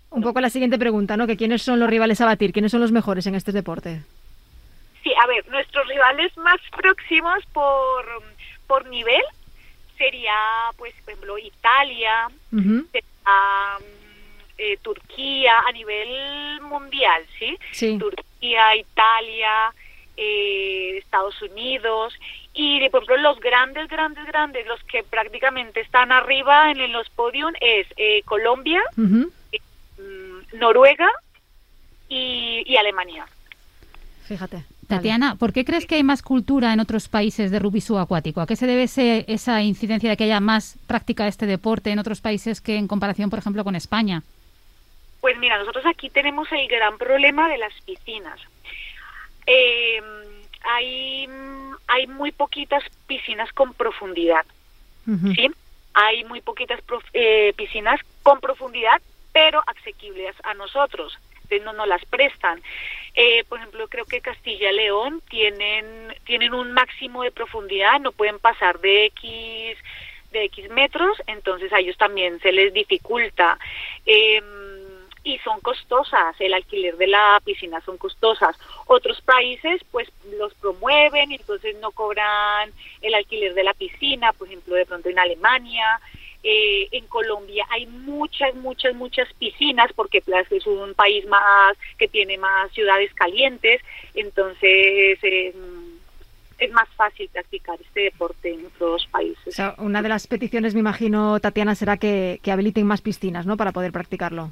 un 0.09 0.23
poco 0.23 0.41
la 0.41 0.49
siguiente 0.49 0.79
pregunta, 0.79 1.15
¿no? 1.15 1.27
Que 1.27 1.37
quiénes 1.37 1.61
son 1.61 1.79
los 1.79 1.89
rivales 1.89 2.21
a 2.21 2.25
batir, 2.25 2.53
quiénes 2.53 2.71
son 2.71 2.81
los 2.81 2.91
mejores 2.91 3.27
en 3.27 3.35
este 3.35 3.51
deporte. 3.51 4.01
Sí 5.05 5.13
a 5.21 5.27
ver 5.27 5.47
nuestros 5.49 5.87
rivales 5.87 6.35
más 6.37 6.59
próximos 6.75 7.45
por 7.53 8.05
por 8.67 8.87
nivel 8.87 9.21
sería 9.97 10.33
pues 10.77 10.93
por 11.03 11.11
ejemplo 11.13 11.37
Italia 11.37 12.27
sería, 12.51 13.77
mm, 13.79 13.83
eh, 14.57 14.77
Turquía 14.81 15.59
a 15.59 15.71
nivel 15.71 16.59
mundial 16.61 17.23
sí 17.37 17.57
Sí. 17.71 17.97
Turquía, 17.99 18.75
Italia, 18.75 19.73
eh, 20.17 20.97
Estados 20.97 21.39
Unidos 21.43 22.13
y 22.53 22.79
de 22.79 22.89
por 22.89 23.03
ejemplo 23.03 23.21
los 23.29 23.39
grandes, 23.39 23.87
grandes, 23.89 24.25
grandes, 24.25 24.65
los 24.65 24.81
que 24.85 25.03
prácticamente 25.03 25.81
están 25.81 26.11
arriba 26.11 26.71
en, 26.71 26.79
en 26.79 26.91
los 26.93 27.09
podios 27.11 27.53
es 27.61 27.85
eh, 27.97 28.23
Colombia, 28.23 28.81
Ujú. 28.97 29.31
mm, 29.99 30.57
Noruega 30.57 31.09
y, 32.09 32.63
y 32.65 32.77
Alemania. 32.77 33.27
Fíjate. 34.27 34.63
Tatiana, 34.87 35.35
¿por 35.35 35.51
qué 35.53 35.65
crees 35.65 35.85
que 35.87 35.95
hay 35.95 36.03
más 36.03 36.21
cultura 36.21 36.71
en 36.73 36.79
otros 36.79 37.07
países 37.09 37.49
de 37.51 37.59
rugby 37.59 37.81
subacuático? 37.81 38.41
¿A 38.41 38.45
qué 38.47 38.55
se 38.55 38.67
debe 38.67 38.83
ese- 38.83 39.25
esa 39.27 39.61
incidencia 39.63 40.09
de 40.09 40.17
que 40.17 40.25
haya 40.25 40.39
más 40.39 40.77
práctica 40.87 41.23
de 41.23 41.29
este 41.29 41.45
deporte 41.47 41.89
en 41.91 41.99
otros 41.99 42.21
países 42.21 42.61
que 42.61 42.75
en 42.77 42.87
comparación, 42.87 43.29
por 43.29 43.39
ejemplo, 43.39 43.63
con 43.63 43.75
España? 43.75 44.21
Pues 45.21 45.37
mira, 45.39 45.57
nosotros 45.57 45.85
aquí 45.87 46.09
tenemos 46.09 46.47
el 46.51 46.67
gran 46.67 46.97
problema 46.99 47.49
de 47.49 47.57
las 47.57 47.73
piscinas. 47.85 48.39
Eh, 49.47 50.01
hay, 50.63 51.27
hay 51.87 52.07
muy 52.07 52.31
poquitas 52.31 52.83
piscinas 53.07 53.51
con 53.53 53.73
profundidad. 53.73 54.45
¿sí? 55.35 55.49
Hay 55.93 56.23
muy 56.25 56.41
poquitas 56.41 56.81
prof- 56.81 57.05
eh, 57.13 57.53
piscinas 57.55 57.99
con 58.23 58.39
profundidad, 58.39 59.01
pero 59.33 59.63
asequibles 59.67 60.35
a 60.43 60.53
nosotros. 60.55 61.17
Entonces 61.45 61.65
no 61.65 61.73
nos 61.73 61.87
las 61.87 62.03
prestan. 62.05 62.61
Eh, 63.13 63.43
por 63.45 63.59
ejemplo, 63.59 63.87
creo 63.87 64.05
que 64.05 64.21
Castilla 64.21 64.71
y 64.71 64.75
León 64.75 65.21
tienen, 65.29 66.13
tienen 66.25 66.53
un 66.53 66.71
máximo 66.73 67.23
de 67.23 67.31
profundidad, 67.31 67.99
no 67.99 68.11
pueden 68.11 68.39
pasar 68.39 68.79
de 68.79 69.05
X 69.05 69.77
de 70.31 70.43
X 70.45 70.69
metros, 70.69 71.17
entonces 71.27 71.71
a 71.71 71.79
ellos 71.79 71.97
también 71.97 72.39
se 72.41 72.51
les 72.51 72.73
dificulta. 72.73 73.57
Eh, 74.05 74.41
y 75.25 75.39
son 75.39 75.59
costosas, 75.59 76.35
el 76.39 76.53
alquiler 76.53 76.97
de 76.97 77.07
la 77.07 77.41
piscina 77.43 77.81
son 77.81 77.97
costosas. 77.97 78.55
Otros 78.85 79.21
países 79.21 79.81
pues 79.91 80.07
los 80.37 80.53
promueven 80.53 81.31
y 81.31 81.35
entonces 81.35 81.75
no 81.79 81.91
cobran 81.91 82.71
el 83.01 83.15
alquiler 83.15 83.55
de 83.55 83.63
la 83.63 83.73
piscina, 83.73 84.33
por 84.33 84.47
ejemplo, 84.47 84.75
de 84.75 84.85
pronto 84.85 85.09
en 85.09 85.17
Alemania, 85.17 85.99
eh, 86.47 86.87
en 86.91 87.07
Colombia 87.07 87.65
hay 87.71 87.87
muchas, 87.87 88.53
muchas, 88.55 88.93
muchas 88.95 89.27
piscinas 89.33 89.91
porque 89.93 90.21
es 90.51 90.67
un 90.67 90.93
país 90.93 91.25
más 91.25 91.75
que 91.97 92.07
tiene 92.07 92.37
más 92.37 92.71
ciudades 92.71 93.11
calientes, 93.15 93.81
entonces 94.13 95.17
eh, 95.23 95.53
es 96.59 96.71
más 96.71 96.87
fácil 96.95 97.27
practicar 97.33 97.77
este 97.81 98.01
deporte 98.01 98.53
en 98.53 98.65
otros 98.67 99.05
O 99.07 99.11
países. 99.11 99.55
sea, 99.55 99.73
una 99.79 100.01
de 100.01 100.09
las 100.09 100.27
peticiones, 100.27 100.73
me 100.75 100.81
imagino, 100.81 101.39
Tatiana, 101.39 101.73
será 101.75 101.97
que, 101.97 102.39
que 102.43 102.51
habiliten 102.51 102.85
más 102.85 103.01
piscinas, 103.01 103.45
¿no? 103.45 103.57
Para 103.57 103.71
poder 103.71 103.91
practicarlo. 103.91 104.51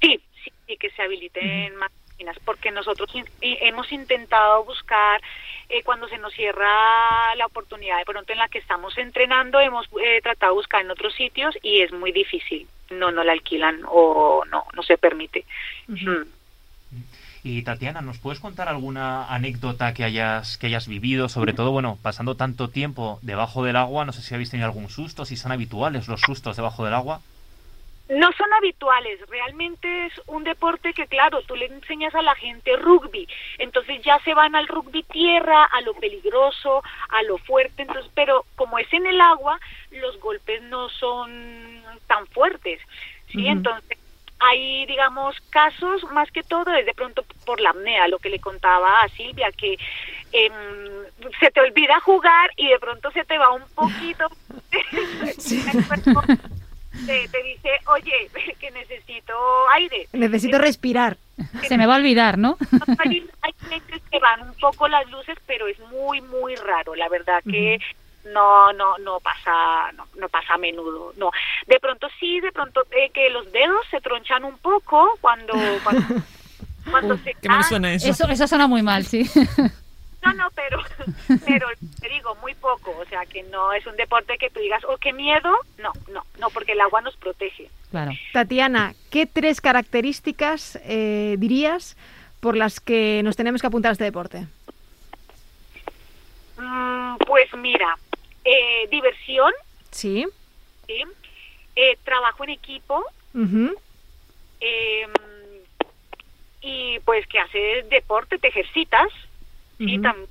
Sí, 0.00 0.20
sí, 0.66 0.76
que 0.76 0.90
se 0.90 1.02
habiliten 1.02 1.76
más 1.76 1.90
porque 2.44 2.70
nosotros 2.70 3.14
in- 3.14 3.24
y 3.40 3.56
hemos 3.60 3.90
intentado 3.92 4.64
buscar 4.64 5.20
eh, 5.68 5.82
cuando 5.84 6.08
se 6.08 6.18
nos 6.18 6.32
cierra 6.34 7.34
la 7.36 7.46
oportunidad 7.46 7.98
de 7.98 8.04
pronto 8.04 8.32
en 8.32 8.38
la 8.38 8.48
que 8.48 8.58
estamos 8.58 8.96
entrenando, 8.98 9.60
hemos 9.60 9.86
eh, 10.02 10.20
tratado 10.22 10.52
de 10.52 10.56
buscar 10.56 10.80
en 10.82 10.90
otros 10.90 11.14
sitios 11.14 11.56
y 11.62 11.80
es 11.82 11.92
muy 11.92 12.12
difícil. 12.12 12.66
No, 12.90 13.12
no 13.12 13.22
la 13.22 13.32
alquilan 13.32 13.82
o 13.86 14.44
no, 14.50 14.64
no 14.74 14.82
se 14.82 14.98
permite. 14.98 15.44
Mm. 15.86 16.22
Y 17.42 17.62
Tatiana, 17.62 18.02
¿nos 18.02 18.18
puedes 18.18 18.40
contar 18.40 18.68
alguna 18.68 19.24
anécdota 19.32 19.94
que 19.94 20.04
hayas, 20.04 20.58
que 20.58 20.66
hayas 20.66 20.88
vivido? 20.88 21.28
Sobre 21.28 21.54
todo, 21.54 21.70
bueno, 21.70 21.98
pasando 22.02 22.34
tanto 22.34 22.68
tiempo 22.68 23.18
debajo 23.22 23.64
del 23.64 23.76
agua, 23.76 24.04
no 24.04 24.12
sé 24.12 24.20
si 24.22 24.34
habéis 24.34 24.50
tenido 24.50 24.66
algún 24.66 24.90
susto, 24.90 25.24
si 25.24 25.36
son 25.36 25.52
habituales 25.52 26.06
los 26.08 26.20
sustos 26.20 26.56
debajo 26.56 26.84
del 26.84 26.92
agua. 26.94 27.20
No 28.10 28.32
son 28.32 28.52
habituales, 28.54 29.20
realmente 29.28 30.06
es 30.06 30.12
un 30.26 30.42
deporte 30.42 30.92
que, 30.92 31.06
claro, 31.06 31.42
tú 31.42 31.54
le 31.54 31.66
enseñas 31.66 32.12
a 32.14 32.22
la 32.22 32.34
gente 32.34 32.76
rugby, 32.76 33.28
entonces 33.58 34.02
ya 34.02 34.18
se 34.24 34.34
van 34.34 34.56
al 34.56 34.66
rugby 34.66 35.04
tierra, 35.04 35.64
a 35.64 35.80
lo 35.82 35.94
peligroso, 35.94 36.82
a 37.08 37.22
lo 37.22 37.38
fuerte, 37.38 37.82
entonces, 37.82 38.10
pero 38.12 38.44
como 38.56 38.78
es 38.78 38.92
en 38.92 39.06
el 39.06 39.20
agua, 39.20 39.60
los 39.92 40.18
golpes 40.18 40.60
no 40.62 40.88
son 40.88 41.84
tan 42.08 42.26
fuertes, 42.26 42.80
¿sí? 43.28 43.46
Entonces, 43.46 43.96
hay, 44.40 44.86
digamos, 44.86 45.38
casos 45.50 46.02
más 46.10 46.30
que 46.32 46.42
todo 46.42 46.74
es 46.74 46.86
de 46.86 46.94
pronto 46.94 47.24
por 47.44 47.60
la 47.60 47.70
apnea, 47.70 48.08
lo 48.08 48.18
que 48.18 48.30
le 48.30 48.40
contaba 48.40 49.02
a 49.02 49.08
Silvia, 49.10 49.52
que 49.52 49.78
em, 50.32 50.52
se 51.38 51.50
te 51.52 51.60
olvida 51.60 52.00
jugar 52.00 52.50
y 52.56 52.68
de 52.68 52.78
pronto 52.80 53.10
se 53.12 53.24
te 53.24 53.38
va 53.38 53.52
un 53.52 53.68
poquito 53.74 54.26
te, 57.06 57.28
te 57.28 57.42
dice, 57.42 57.70
oye, 57.86 58.30
que 58.60 58.70
necesito 58.70 59.34
aire. 59.74 60.08
Necesito 60.12 60.58
respirar. 60.58 61.16
Se 61.66 61.78
me 61.78 61.86
va 61.86 61.94
a 61.94 61.98
olvidar, 61.98 62.36
¿no? 62.38 62.58
Hay, 62.98 63.26
hay 63.42 63.52
veces 63.70 64.02
que 64.10 64.18
van 64.18 64.42
un 64.42 64.54
poco 64.54 64.88
las 64.88 65.08
luces, 65.10 65.38
pero 65.46 65.66
es 65.68 65.78
muy, 65.90 66.20
muy 66.20 66.54
raro. 66.56 66.94
La 66.94 67.08
verdad 67.08 67.42
que 67.48 67.78
no, 68.24 68.72
no, 68.74 68.98
no 68.98 69.20
pasa, 69.20 69.92
no, 69.92 70.06
no 70.18 70.28
pasa 70.28 70.54
a 70.54 70.58
menudo. 70.58 71.12
No, 71.16 71.30
de 71.66 71.80
pronto 71.80 72.08
sí, 72.18 72.40
de 72.40 72.52
pronto 72.52 72.82
eh, 72.90 73.10
que 73.14 73.30
los 73.30 73.50
dedos 73.52 73.86
se 73.90 74.00
tronchan 74.00 74.44
un 74.44 74.58
poco 74.58 75.16
cuando, 75.20 75.54
cuando, 75.82 76.02
cuando 76.90 77.16
se 77.18 77.34
Qué 77.40 77.48
mal 77.48 77.60
caen. 77.60 77.68
suena 77.68 77.92
eso. 77.94 78.08
Eso, 78.10 78.28
eso 78.28 78.46
suena 78.46 78.66
muy 78.66 78.82
mal, 78.82 79.04
sí. 79.06 79.28
No, 80.22 80.34
no, 80.34 80.48
pero, 80.54 80.82
pero 81.46 81.68
te 82.00 82.08
digo, 82.08 82.34
muy 82.36 82.54
poco. 82.54 82.90
O 82.98 83.04
sea, 83.06 83.24
que 83.26 83.42
no 83.44 83.72
es 83.72 83.86
un 83.86 83.96
deporte 83.96 84.36
que 84.38 84.50
tú 84.50 84.60
digas, 84.60 84.82
oh, 84.88 84.96
qué 84.98 85.12
miedo. 85.12 85.56
No, 85.78 85.92
no, 86.12 86.24
no, 86.38 86.50
porque 86.50 86.72
el 86.72 86.80
agua 86.80 87.00
nos 87.00 87.16
protege. 87.16 87.68
Claro. 87.90 88.12
Tatiana, 88.32 88.94
¿qué 89.10 89.26
tres 89.26 89.60
características 89.60 90.78
eh, 90.84 91.36
dirías 91.38 91.96
por 92.40 92.56
las 92.56 92.80
que 92.80 93.20
nos 93.24 93.36
tenemos 93.36 93.60
que 93.60 93.66
apuntar 93.66 93.90
a 93.90 93.92
este 93.92 94.04
deporte? 94.04 94.46
Mm, 96.58 97.16
pues 97.26 97.52
mira, 97.54 97.96
eh, 98.44 98.86
diversión, 98.90 99.52
Sí. 99.90 100.26
¿sí? 100.86 101.02
Eh, 101.76 101.96
trabajo 102.04 102.44
en 102.44 102.50
equipo 102.50 103.04
eh, 104.60 105.06
y 106.60 106.98
pues 107.00 107.26
que 107.26 107.38
haces 107.38 107.88
deporte, 107.88 108.38
te 108.38 108.48
ejercitas, 108.48 109.08
sí, 109.78 109.98
Ujú. 109.98 110.02
tam- 110.02 110.26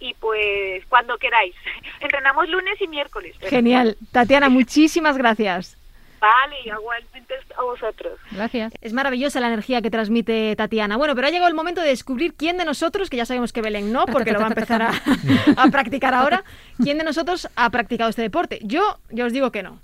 Y 0.00 0.14
pues 0.14 0.84
cuando 0.88 1.18
queráis. 1.18 1.54
Entrenamos 2.00 2.48
lunes 2.48 2.80
y 2.80 2.88
miércoles. 2.88 3.36
Genial. 3.40 3.96
Tatiana, 4.10 4.48
muchísimas 4.50 5.18
gracias. 5.18 5.76
Vale, 6.22 6.54
igualmente 6.64 7.34
a 7.58 7.62
vosotros. 7.62 8.12
Gracias. 8.30 8.72
Es 8.80 8.92
maravillosa 8.92 9.40
la 9.40 9.48
energía 9.48 9.82
que 9.82 9.90
transmite 9.90 10.54
Tatiana. 10.54 10.96
Bueno, 10.96 11.16
pero 11.16 11.26
ha 11.26 11.30
llegado 11.30 11.48
el 11.48 11.54
momento 11.54 11.80
de 11.80 11.88
descubrir 11.88 12.34
quién 12.34 12.58
de 12.58 12.64
nosotros, 12.64 13.10
que 13.10 13.16
ya 13.16 13.26
sabemos 13.26 13.52
que 13.52 13.60
Belén 13.60 13.92
no, 13.92 14.06
porque 14.06 14.30
lo 14.30 14.38
va 14.38 14.46
a 14.46 14.48
empezar 14.48 14.82
a, 14.82 14.92
a 15.56 15.66
practicar 15.70 16.14
ahora, 16.14 16.44
quién 16.80 16.96
de 16.98 17.04
nosotros 17.04 17.48
ha 17.56 17.68
practicado 17.70 18.08
este 18.08 18.22
deporte. 18.22 18.60
Yo, 18.62 18.98
yo 19.10 19.26
os 19.26 19.32
digo 19.32 19.50
que 19.50 19.64
no. 19.64 19.80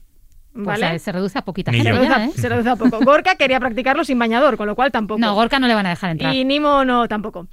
Pues, 0.54 0.80
¿Vale? 0.80 0.98
se 1.00 1.12
reduce 1.12 1.38
a 1.38 1.42
poquita 1.42 1.70
Ni 1.70 1.78
se, 1.78 1.84
gente 1.84 2.00
reduce 2.00 2.24
¿eh? 2.24 2.30
se 2.40 2.48
reduce 2.48 2.68
a 2.68 2.76
poco. 2.76 3.00
Gorka 3.04 3.34
quería 3.34 3.58
practicarlo 3.60 4.04
sin 4.04 4.18
bañador, 4.18 4.56
con 4.56 4.66
lo 4.68 4.76
cual 4.76 4.92
tampoco. 4.92 5.20
No, 5.20 5.34
Gorka 5.34 5.58
no 5.58 5.66
le 5.66 5.74
van 5.74 5.86
a 5.86 5.90
dejar 5.90 6.10
entrar. 6.10 6.34
y 6.34 6.44
Nimo 6.44 6.84
no 6.84 7.08
tampoco. 7.08 7.48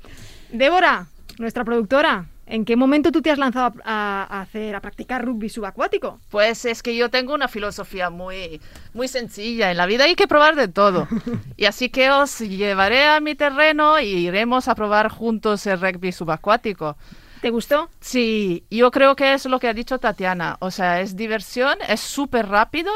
Débora, 0.52 1.08
nuestra 1.40 1.64
productora, 1.66 2.26
¿en 2.46 2.66
qué 2.66 2.76
momento 2.76 3.12
tú 3.12 3.22
te 3.22 3.32
has 3.32 3.38
lanzado 3.38 3.74
a, 3.84 4.28
a 4.30 4.42
hacer, 4.42 4.76
a 4.76 4.82
practicar 4.82 5.26
rugby 5.26 5.50
subacuático? 5.50 6.20
Pues 6.30 6.66
es 6.66 6.84
que 6.84 6.96
yo 6.96 7.10
tengo 7.10 7.34
una 7.34 7.48
filosofía 7.48 8.10
muy, 8.10 8.62
muy 8.94 9.08
sencilla. 9.08 9.72
En 9.72 9.78
la 9.78 9.86
vida 9.86 10.06
hay 10.06 10.16
que 10.16 10.28
probar 10.28 10.56
de 10.56 10.68
todo. 10.68 11.08
Y 11.58 11.66
así 11.66 11.90
que 11.90 12.12
os 12.12 12.40
llevaré 12.40 13.06
a 13.06 13.20
mi 13.22 13.34
terreno 13.34 14.00
y 14.00 14.08
iremos 14.28 14.68
a 14.68 14.76
probar 14.76 15.10
juntos 15.10 15.66
el 15.68 15.80
rugby 15.80 16.12
subacuático. 16.12 16.98
¿Te 17.42 17.50
gustó? 17.50 17.90
Sí, 18.02 18.66
yo 18.70 18.92
creo 18.92 19.16
que 19.16 19.34
es 19.34 19.46
lo 19.46 19.60
que 19.60 19.68
ha 19.68 19.74
dicho 19.74 20.00
Tatiana. 20.00 20.58
O 20.60 20.72
sea, 20.72 21.02
es 21.02 21.16
diversión, 21.16 21.78
es 21.88 22.00
súper 22.00 22.48
rápido 22.48 22.92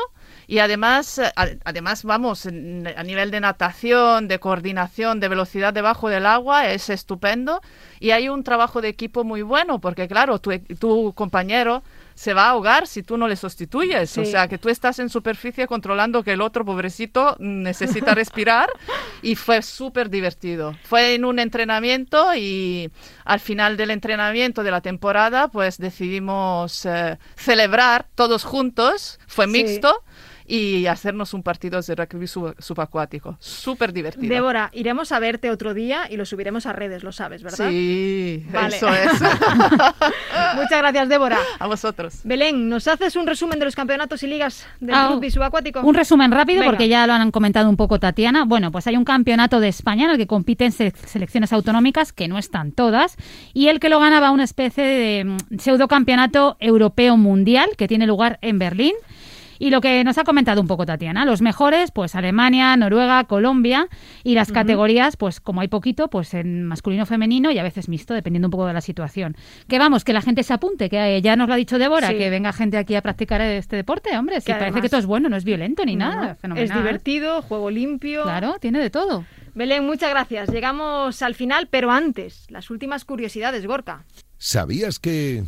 y 0.51 0.57
además, 0.59 1.19
eh, 1.19 1.31
además 1.63 2.03
vamos, 2.03 2.47
a 2.47 3.03
nivel 3.03 3.29
de 3.29 3.39
natación, 3.39 4.27
de 4.27 4.39
coordinación, 4.39 5.19
de 5.19 5.27
velocidad 5.27 5.73
debajo 5.73 6.09
del 6.09 6.25
agua, 6.25 6.69
es 6.71 6.89
estupendo. 6.89 7.61
Y 7.99 8.09
hay 8.11 8.29
un 8.29 8.43
trabajo 8.43 8.81
de 8.81 8.87
equipo 8.87 9.23
muy 9.23 9.43
bueno, 9.43 9.79
porque 9.79 10.07
claro, 10.07 10.39
tu, 10.39 10.57
tu 10.79 11.13
compañero 11.13 11.83
se 12.15 12.33
va 12.33 12.47
a 12.47 12.49
ahogar 12.49 12.87
si 12.87 13.03
tú 13.03 13.15
no 13.15 13.27
le 13.27 13.35
sustituyes. 13.35 14.17
O 14.17 14.25
Sí. 14.25 14.31
sea, 14.31 14.47
que 14.47 14.57
tú 14.57 14.69
estás 14.69 14.97
en 14.99 15.09
superficie 15.09 15.67
controlando 15.67 16.23
que 16.23 16.33
el 16.33 16.41
otro 16.41 16.65
pobrecito 16.65 17.35
necesita 17.39 18.15
respirar 18.15 18.69
y 19.21 19.35
fue 19.35 19.61
súper 19.61 20.09
divertido. 20.09 20.75
Fue 20.83 21.13
en 21.13 21.25
un 21.25 21.37
entrenamiento 21.39 22.33
y 22.35 22.89
al 23.23 23.39
final 23.39 23.77
del 23.77 23.91
entrenamiento 23.91 24.63
de 24.63 24.71
la 24.71 24.81
temporada 24.81 25.47
pues 25.49 25.77
decidimos 25.77 26.85
eh, 26.85 27.17
celebrar 27.35 28.07
todos 28.15 28.43
juntos, 28.43 29.19
fue 29.27 29.45
Sí. 29.45 29.51
Y 30.51 30.87
hacernos 30.87 31.33
un 31.35 31.43
partido 31.43 31.79
de 31.79 31.93
rugby 31.95 32.25
sub- 32.27 32.55
subacuático. 32.59 33.37
Súper 33.39 33.93
divertido. 33.93 34.33
Débora, 34.33 34.71
iremos 34.73 35.11
a 35.11 35.19
verte 35.19 35.51
otro 35.51 35.75
día 35.75 36.07
y 36.09 36.17
lo 36.17 36.25
subiremos 36.25 36.65
a 36.65 36.73
redes, 36.73 37.03
lo 37.03 37.11
sabes, 37.11 37.43
¿verdad? 37.43 37.69
Sí, 37.69 38.43
Vale. 38.51 38.75
eso 38.75 38.89
es. 38.89 39.11
Muchas 40.55 40.79
gracias, 40.79 41.09
Débora. 41.09 41.37
a 41.59 41.67
vosotros. 41.67 42.21
Belén, 42.23 42.67
¿nos 42.69 42.87
haces 42.87 43.15
un 43.15 43.27
resumen 43.27 43.59
de 43.59 43.65
los 43.65 43.75
campeonatos 43.75 44.23
y 44.23 44.27
ligas 44.27 44.65
del 44.79 44.95
Ah, 44.95 45.09
rugby 45.11 45.29
subacuático? 45.31 45.81
Un 45.81 45.93
resumen 45.95 46.31
rápido 46.31 46.61
Venga. 46.61 46.71
porque 46.71 46.87
ya 46.87 47.05
lo 47.05 47.13
han 47.13 47.31
comentado 47.31 47.69
un 47.69 47.77
poco 47.77 47.99
Tatiana. 47.99 48.45
Bueno, 48.45 48.71
pues 48.71 48.87
hay 48.87 48.97
un 48.97 49.05
campeonato 49.05 49.59
de 49.59 49.67
España 49.67 50.05
en 50.05 50.11
el 50.11 50.17
que 50.17 50.27
compiten 50.27 50.71
se- 50.71 50.93
selecciones 51.05 51.53
autonómicas, 51.53 52.11
que 52.11 52.27
no 52.27 52.37
están 52.39 52.71
todas, 52.71 53.15
y 53.53 53.67
el 53.67 53.79
que 53.79 53.89
lo 53.89 53.99
ganaba 53.99 54.31
una 54.31 54.43
especie 54.45 54.83
de 54.83 55.23
mm, 55.25 55.57
pseudocampeonato 55.59 56.57
europeo 56.59 57.17
mundial 57.17 57.69
que 57.77 57.87
tiene 57.87 58.07
lugar 58.07 58.39
en 58.41 58.57
Berlín. 58.59 58.93
Y 59.59 59.69
lo 59.71 59.81
que 59.81 60.03
nos 60.05 60.17
ha 60.17 60.23
comentado 60.23 60.61
un 60.61 60.67
poco 60.67 60.85
Tatiana, 60.85 61.25
los 61.25 61.41
mejores, 61.41 61.91
pues 61.91 62.15
Alemania, 62.15 62.75
Noruega, 62.77 63.25
Colombia, 63.25 63.87
y 64.23 64.33
las 64.33 64.51
categorías, 64.51 65.17
pues 65.17 65.39
como 65.41 65.59
hay 65.61 65.67
poquito, 65.67 66.09
pues 66.09 66.33
en 66.33 66.63
masculino, 66.63 67.05
femenino 67.05 67.51
y 67.51 67.59
a 67.59 67.63
veces 67.63 67.89
mixto, 67.89 68.13
dependiendo 68.13 68.47
un 68.47 68.51
poco 68.51 68.65
de 68.67 68.73
la 68.73 68.81
situación. 68.81 69.35
Que 69.67 69.77
vamos, 69.77 70.03
que 70.05 70.13
la 70.13 70.21
gente 70.21 70.43
se 70.43 70.53
apunte, 70.53 70.89
que 70.89 71.17
eh, 71.17 71.21
ya 71.21 71.35
nos 71.35 71.47
lo 71.49 71.53
ha 71.53 71.57
dicho 71.57 71.77
Débora, 71.77 72.07
Sí. 72.09 72.17
que 72.17 72.29
venga 72.29 72.53
gente 72.53 72.77
aquí 72.77 72.95
a 72.95 73.01
practicar 73.01 73.41
este 73.41 73.75
deporte, 73.75 74.17
hombre, 74.17 74.39
si 74.39 74.47
Que 74.47 74.53
parece 74.55 74.81
que 74.81 74.87
todo 74.89 74.99
es 75.01 75.05
bueno, 75.05 75.27
no 75.29 75.35
es 75.35 75.43
violento 75.43 75.83
ni 75.85 75.95
No, 75.95 76.09
nada, 76.09 76.31
Es 76.31 76.39
fenomenal. 76.39 76.77
divertido, 76.77 77.41
juego 77.41 77.69
limpio. 77.69 78.23
Claro, 78.23 78.55
tiene 78.61 78.79
de 78.79 78.89
todo. 78.89 79.25
Belén, 79.55 79.85
muchas 79.85 80.09
gracias. 80.11 80.49
Llegamos 80.49 81.21
al 81.21 81.35
final, 81.35 81.67
pero 81.69 81.91
antes, 81.91 82.45
las 82.49 82.69
últimas 82.69 83.03
curiosidades, 83.03 83.65
Gorka. 83.65 84.05
¿Sabías 84.37 84.99
que... 84.99 85.43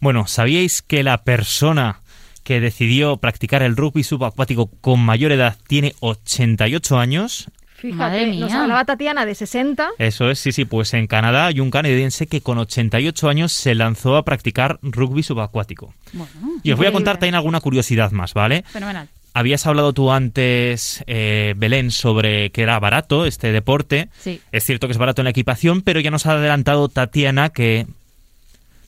Bueno, 0.00 0.26
¿sabíais 0.26 0.80
que 0.80 1.02
la 1.02 1.24
persona 1.24 1.99
que 2.42 2.60
decidió 2.60 3.16
practicar 3.18 3.62
el 3.62 3.76
rugby 3.76 4.02
subacuático 4.02 4.70
con 4.80 5.00
mayor 5.00 5.32
edad 5.32 5.56
tiene 5.66 5.94
88 6.00 6.98
años? 6.98 7.48
Fíjate, 7.76 8.26
nos 8.36 8.52
hablaba 8.52 8.84
Tatiana 8.84 9.24
de 9.24 9.34
60. 9.34 9.88
Eso 9.96 10.30
es, 10.30 10.38
sí, 10.38 10.52
sí, 10.52 10.66
pues 10.66 10.92
en 10.92 11.06
Canadá 11.06 11.46
hay 11.46 11.60
un 11.60 11.70
canadiense 11.70 12.26
que 12.26 12.42
con 12.42 12.58
88 12.58 13.28
años 13.30 13.52
se 13.52 13.74
lanzó 13.74 14.16
a 14.16 14.24
practicar 14.24 14.78
rugby 14.82 15.22
subacuático. 15.22 15.94
Bueno, 16.12 16.30
Y 16.62 16.72
os 16.72 16.76
voy 16.78 16.88
a 16.88 16.92
contar 16.92 17.16
también 17.16 17.36
alguna 17.36 17.60
curiosidad 17.60 18.10
más, 18.10 18.34
¿vale? 18.34 18.64
fenomenal. 18.68 19.08
Habías 19.32 19.64
hablado 19.66 19.92
tú 19.92 20.10
antes, 20.10 21.04
eh, 21.06 21.54
Belén, 21.56 21.92
sobre 21.92 22.50
que 22.50 22.62
era 22.62 22.78
barato 22.80 23.26
este 23.26 23.52
deporte. 23.52 24.08
Sí. 24.18 24.40
Es 24.50 24.64
cierto 24.64 24.88
que 24.88 24.92
es 24.92 24.98
barato 24.98 25.22
en 25.22 25.24
la 25.24 25.30
equipación, 25.30 25.82
pero 25.82 26.00
ya 26.00 26.10
nos 26.10 26.26
ha 26.26 26.32
adelantado 26.32 26.88
Tatiana 26.88 27.50
que 27.50 27.86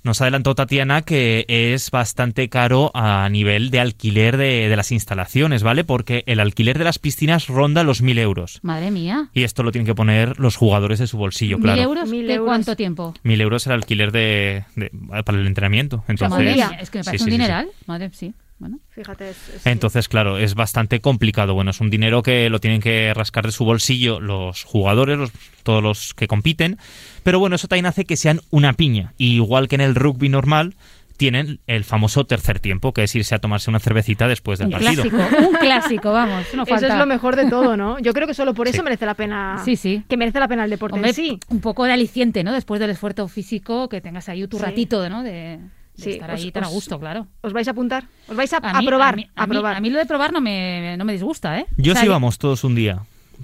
nos 0.04 0.20
ha 0.20 0.24
adelantado 0.24 0.54
Tatiana 0.54 1.02
que 1.02 1.44
es 1.48 1.90
bastante 1.90 2.48
caro 2.48 2.90
a 2.94 3.28
nivel 3.28 3.70
de 3.70 3.80
alquiler 3.80 4.36
de, 4.36 4.68
de 4.68 4.76
las 4.76 4.92
instalaciones, 4.92 5.62
¿vale? 5.62 5.84
Porque 5.84 6.24
el 6.26 6.40
alquiler 6.40 6.78
de 6.78 6.84
las 6.84 6.98
piscinas 6.98 7.46
ronda 7.46 7.82
los 7.84 8.02
1.000 8.02 8.18
euros. 8.18 8.58
Madre 8.62 8.90
mía. 8.90 9.28
Y 9.32 9.42
esto 9.44 9.62
lo 9.62 9.72
tienen 9.72 9.86
que 9.86 9.94
poner 9.94 10.38
los 10.38 10.56
jugadores 10.56 10.98
de 10.98 11.06
su 11.06 11.16
bolsillo, 11.18 11.58
¿Mil 11.58 11.64
claro. 11.64 11.82
euros? 11.82 12.08
Mil 12.08 12.26
¿De 12.26 12.34
euros. 12.34 12.46
cuánto 12.48 12.76
tiempo? 12.76 13.14
1.000 13.24 13.40
euros 13.40 13.66
el 13.66 13.72
alquiler 13.72 14.12
de, 14.12 14.64
de- 14.76 14.90
para 15.24 15.38
el 15.38 15.46
entrenamiento. 15.46 16.04
Entonces, 16.08 16.30
Madre 16.30 16.54
mía, 16.54 16.78
es 16.80 16.90
que 16.90 16.98
me 16.98 17.04
parece 17.04 17.24
sí, 17.24 17.24
un 17.24 17.30
sí, 17.30 17.36
sí. 17.36 17.38
dineral. 17.42 17.68
Madre, 17.86 18.10
sí. 18.12 18.34
Bueno. 18.62 18.78
Fíjate, 18.90 19.30
es, 19.30 19.36
es- 19.56 19.66
Entonces, 19.66 20.06
claro, 20.08 20.38
es 20.38 20.54
bastante 20.54 21.00
complicado. 21.00 21.52
Bueno, 21.52 21.72
es 21.72 21.80
un 21.80 21.90
dinero 21.90 22.22
que 22.22 22.48
lo 22.48 22.60
tienen 22.60 22.80
que 22.80 23.12
rascar 23.12 23.44
de 23.44 23.50
su 23.50 23.64
bolsillo 23.64 24.20
los 24.20 24.62
jugadores, 24.62 25.18
los- 25.18 25.32
todos 25.64 25.82
los 25.82 26.14
que 26.14 26.28
compiten. 26.28 26.78
Pero 27.24 27.40
bueno, 27.40 27.56
eso 27.56 27.66
también 27.66 27.86
hace 27.86 28.04
que 28.04 28.16
sean 28.16 28.40
una 28.50 28.72
piña. 28.74 29.14
Y 29.18 29.34
igual 29.34 29.66
que 29.66 29.74
en 29.74 29.80
el 29.80 29.96
rugby 29.96 30.28
normal, 30.28 30.76
tienen 31.16 31.58
el 31.66 31.82
famoso 31.84 32.24
tercer 32.24 32.60
tiempo, 32.60 32.92
que 32.92 33.02
es 33.04 33.14
irse 33.16 33.34
a 33.34 33.38
tomarse 33.40 33.68
una 33.68 33.80
cervecita 33.80 34.28
después 34.28 34.58
del 34.60 34.68
Un 34.68 34.72
partido. 34.74 35.02
clásico, 35.04 35.46
un 35.48 35.54
clásico, 35.56 36.12
vamos. 36.12 36.46
No 36.54 36.62
Eso 36.62 36.86
es 36.86 36.94
lo 36.96 37.06
mejor 37.06 37.34
de 37.36 37.48
todo, 37.50 37.76
¿no? 37.76 37.98
Yo 37.98 38.12
creo 38.12 38.26
que 38.28 38.34
solo 38.34 38.54
por 38.54 38.68
eso 38.68 38.78
Sí. 38.78 38.82
merece 38.82 39.06
la 39.06 39.14
pena. 39.14 39.60
Sí, 39.64 39.74
sí. 39.76 40.04
Que 40.08 40.16
merece 40.16 40.38
la 40.40 40.46
pena 40.48 40.64
el 40.64 40.70
deporte 40.70 40.94
Hombre, 40.94 41.10
en 41.10 41.14
sí. 41.16 41.38
un 41.48 41.60
poco 41.60 41.84
de 41.84 41.92
aliciente, 41.92 42.42
¿no? 42.44 42.52
Después 42.52 42.80
del 42.80 42.90
esfuerzo 42.90 43.26
físico, 43.28 43.88
que 43.88 44.00
tengas 44.00 44.28
ahí 44.28 44.46
tu 44.46 44.56
Sí. 44.58 44.62
ratito, 44.64 45.08
¿no? 45.08 45.22
De, 45.24 45.58
de 45.96 46.02
Sí, 46.04 46.10
estar 46.12 46.30
os- 46.30 46.40
ahí 46.40 46.50
tan 46.52 46.64
a 46.64 46.68
os- 46.68 46.72
gusto, 46.72 46.98
claro. 46.98 47.26
¿Os 47.42 47.52
vais 47.52 47.68
a 47.68 47.72
apuntar? 47.72 48.04
¿Os 48.28 48.36
vais 48.36 48.52
a, 48.52 48.56
A 48.58 48.70
a 48.78 48.80
mí- 48.80 48.86
probar? 48.86 49.14
A 49.14 49.16
mí, 49.16 49.28
a 49.34 49.42
a 49.42 49.46
mí- 49.46 49.52
probar. 49.54 49.76
a 49.76 49.80
mí 49.80 49.90
lo 49.90 49.98
de 49.98 50.06
probar 50.06 50.32
no 50.32 50.40
me, 50.40 50.96
no 50.96 51.04
me 51.04 51.12
disgusta, 51.12 51.58
¿eh? 51.58 51.66
Yo 51.76 51.92
O 51.92 51.94
sea, 51.94 52.02
sí 52.02 52.08
vamos 52.08 52.38
todos 52.38 52.64
un 52.64 52.74
día. 52.74 53.00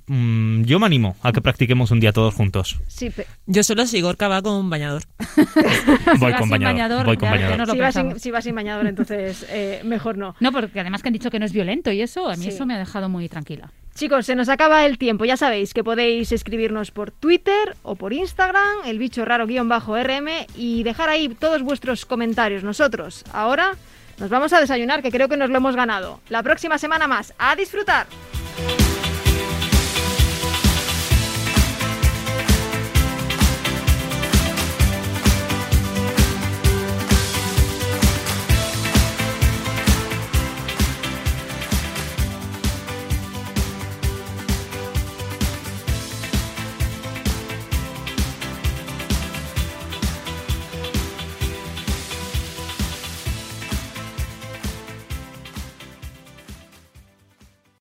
Mm, 0.09 0.63
yo 0.65 0.79
me 0.79 0.87
animo 0.87 1.17
a 1.23 1.33
que 1.33 1.41
practiquemos 1.43 1.91
un 1.91 2.01
día 2.01 2.13
todos 2.13 2.35
juntos. 2.35 2.81
Sí, 2.89 3.11
pe- 3.11 3.27
Yo 3.47 3.63
solo 3.63 3.87
si 3.87 4.01
Gorka 4.01 4.27
va 4.29 4.41
con 4.43 4.69
bañador. 4.71 5.03
Voy 6.19 6.33
vas 6.33 6.41
con 6.41 6.49
sin 6.49 6.51
bañador. 6.51 6.61
bañador, 6.75 7.07
voy 7.07 7.17
con 7.19 7.29
ya- 7.29 7.37
ya 7.37 7.43
bañador. 7.49 7.59
nos 7.59 7.69
lo 7.69 7.75
si, 7.75 7.81
vas 7.81 7.95
sin, 7.95 8.03
pensamos. 8.03 8.23
si 8.23 8.31
vas 8.31 8.45
sin 8.45 8.55
bañador, 8.55 8.87
entonces 8.87 9.47
eh, 9.51 9.83
mejor 9.85 10.17
no. 10.19 10.35
No, 10.41 10.51
porque 10.51 10.81
además 10.81 11.03
que 11.03 11.09
han 11.09 11.13
dicho 11.13 11.31
que 11.31 11.39
no 11.39 11.45
es 11.47 11.53
violento 11.53 11.93
y 11.93 12.01
eso, 12.01 12.29
a 12.29 12.37
mí 12.37 12.45
Sí. 12.45 12.49
eso 12.49 12.65
me 12.67 12.75
ha 12.75 12.79
dejado 12.79 13.09
muy 13.09 13.29
tranquila. 13.29 13.71
Chicos, 13.95 14.27
se 14.27 14.35
nos 14.37 14.49
acaba 14.49 14.87
el 14.87 14.97
tiempo. 14.97 15.25
Ya 15.25 15.37
sabéis 15.37 15.75
que 15.75 15.83
podéis 15.85 16.31
escribirnos 16.33 16.91
por 16.93 17.11
Twitter 17.11 17.77
o 17.83 17.97
por 17.97 18.13
Instagram, 18.13 18.79
el 18.87 18.99
bicho 18.99 19.25
raro-rm, 19.25 20.29
y 20.57 20.83
dejar 20.85 21.09
ahí 21.09 21.29
todos 21.29 21.63
vuestros 21.63 22.07
comentarios. 22.07 22.63
Nosotros, 22.63 23.25
ahora, 23.33 23.73
nos 24.19 24.31
vamos 24.31 24.53
a 24.53 24.61
desayunar, 24.61 25.03
que 25.03 25.11
creo 25.11 25.29
que 25.29 25.37
nos 25.37 25.51
lo 25.51 25.57
hemos 25.57 25.75
ganado. 25.77 26.21
La 26.29 26.43
próxima 26.45 26.79
semana 26.79 27.07
más. 27.09 27.35
¡A 27.39 27.57
disfrutar! 27.57 28.07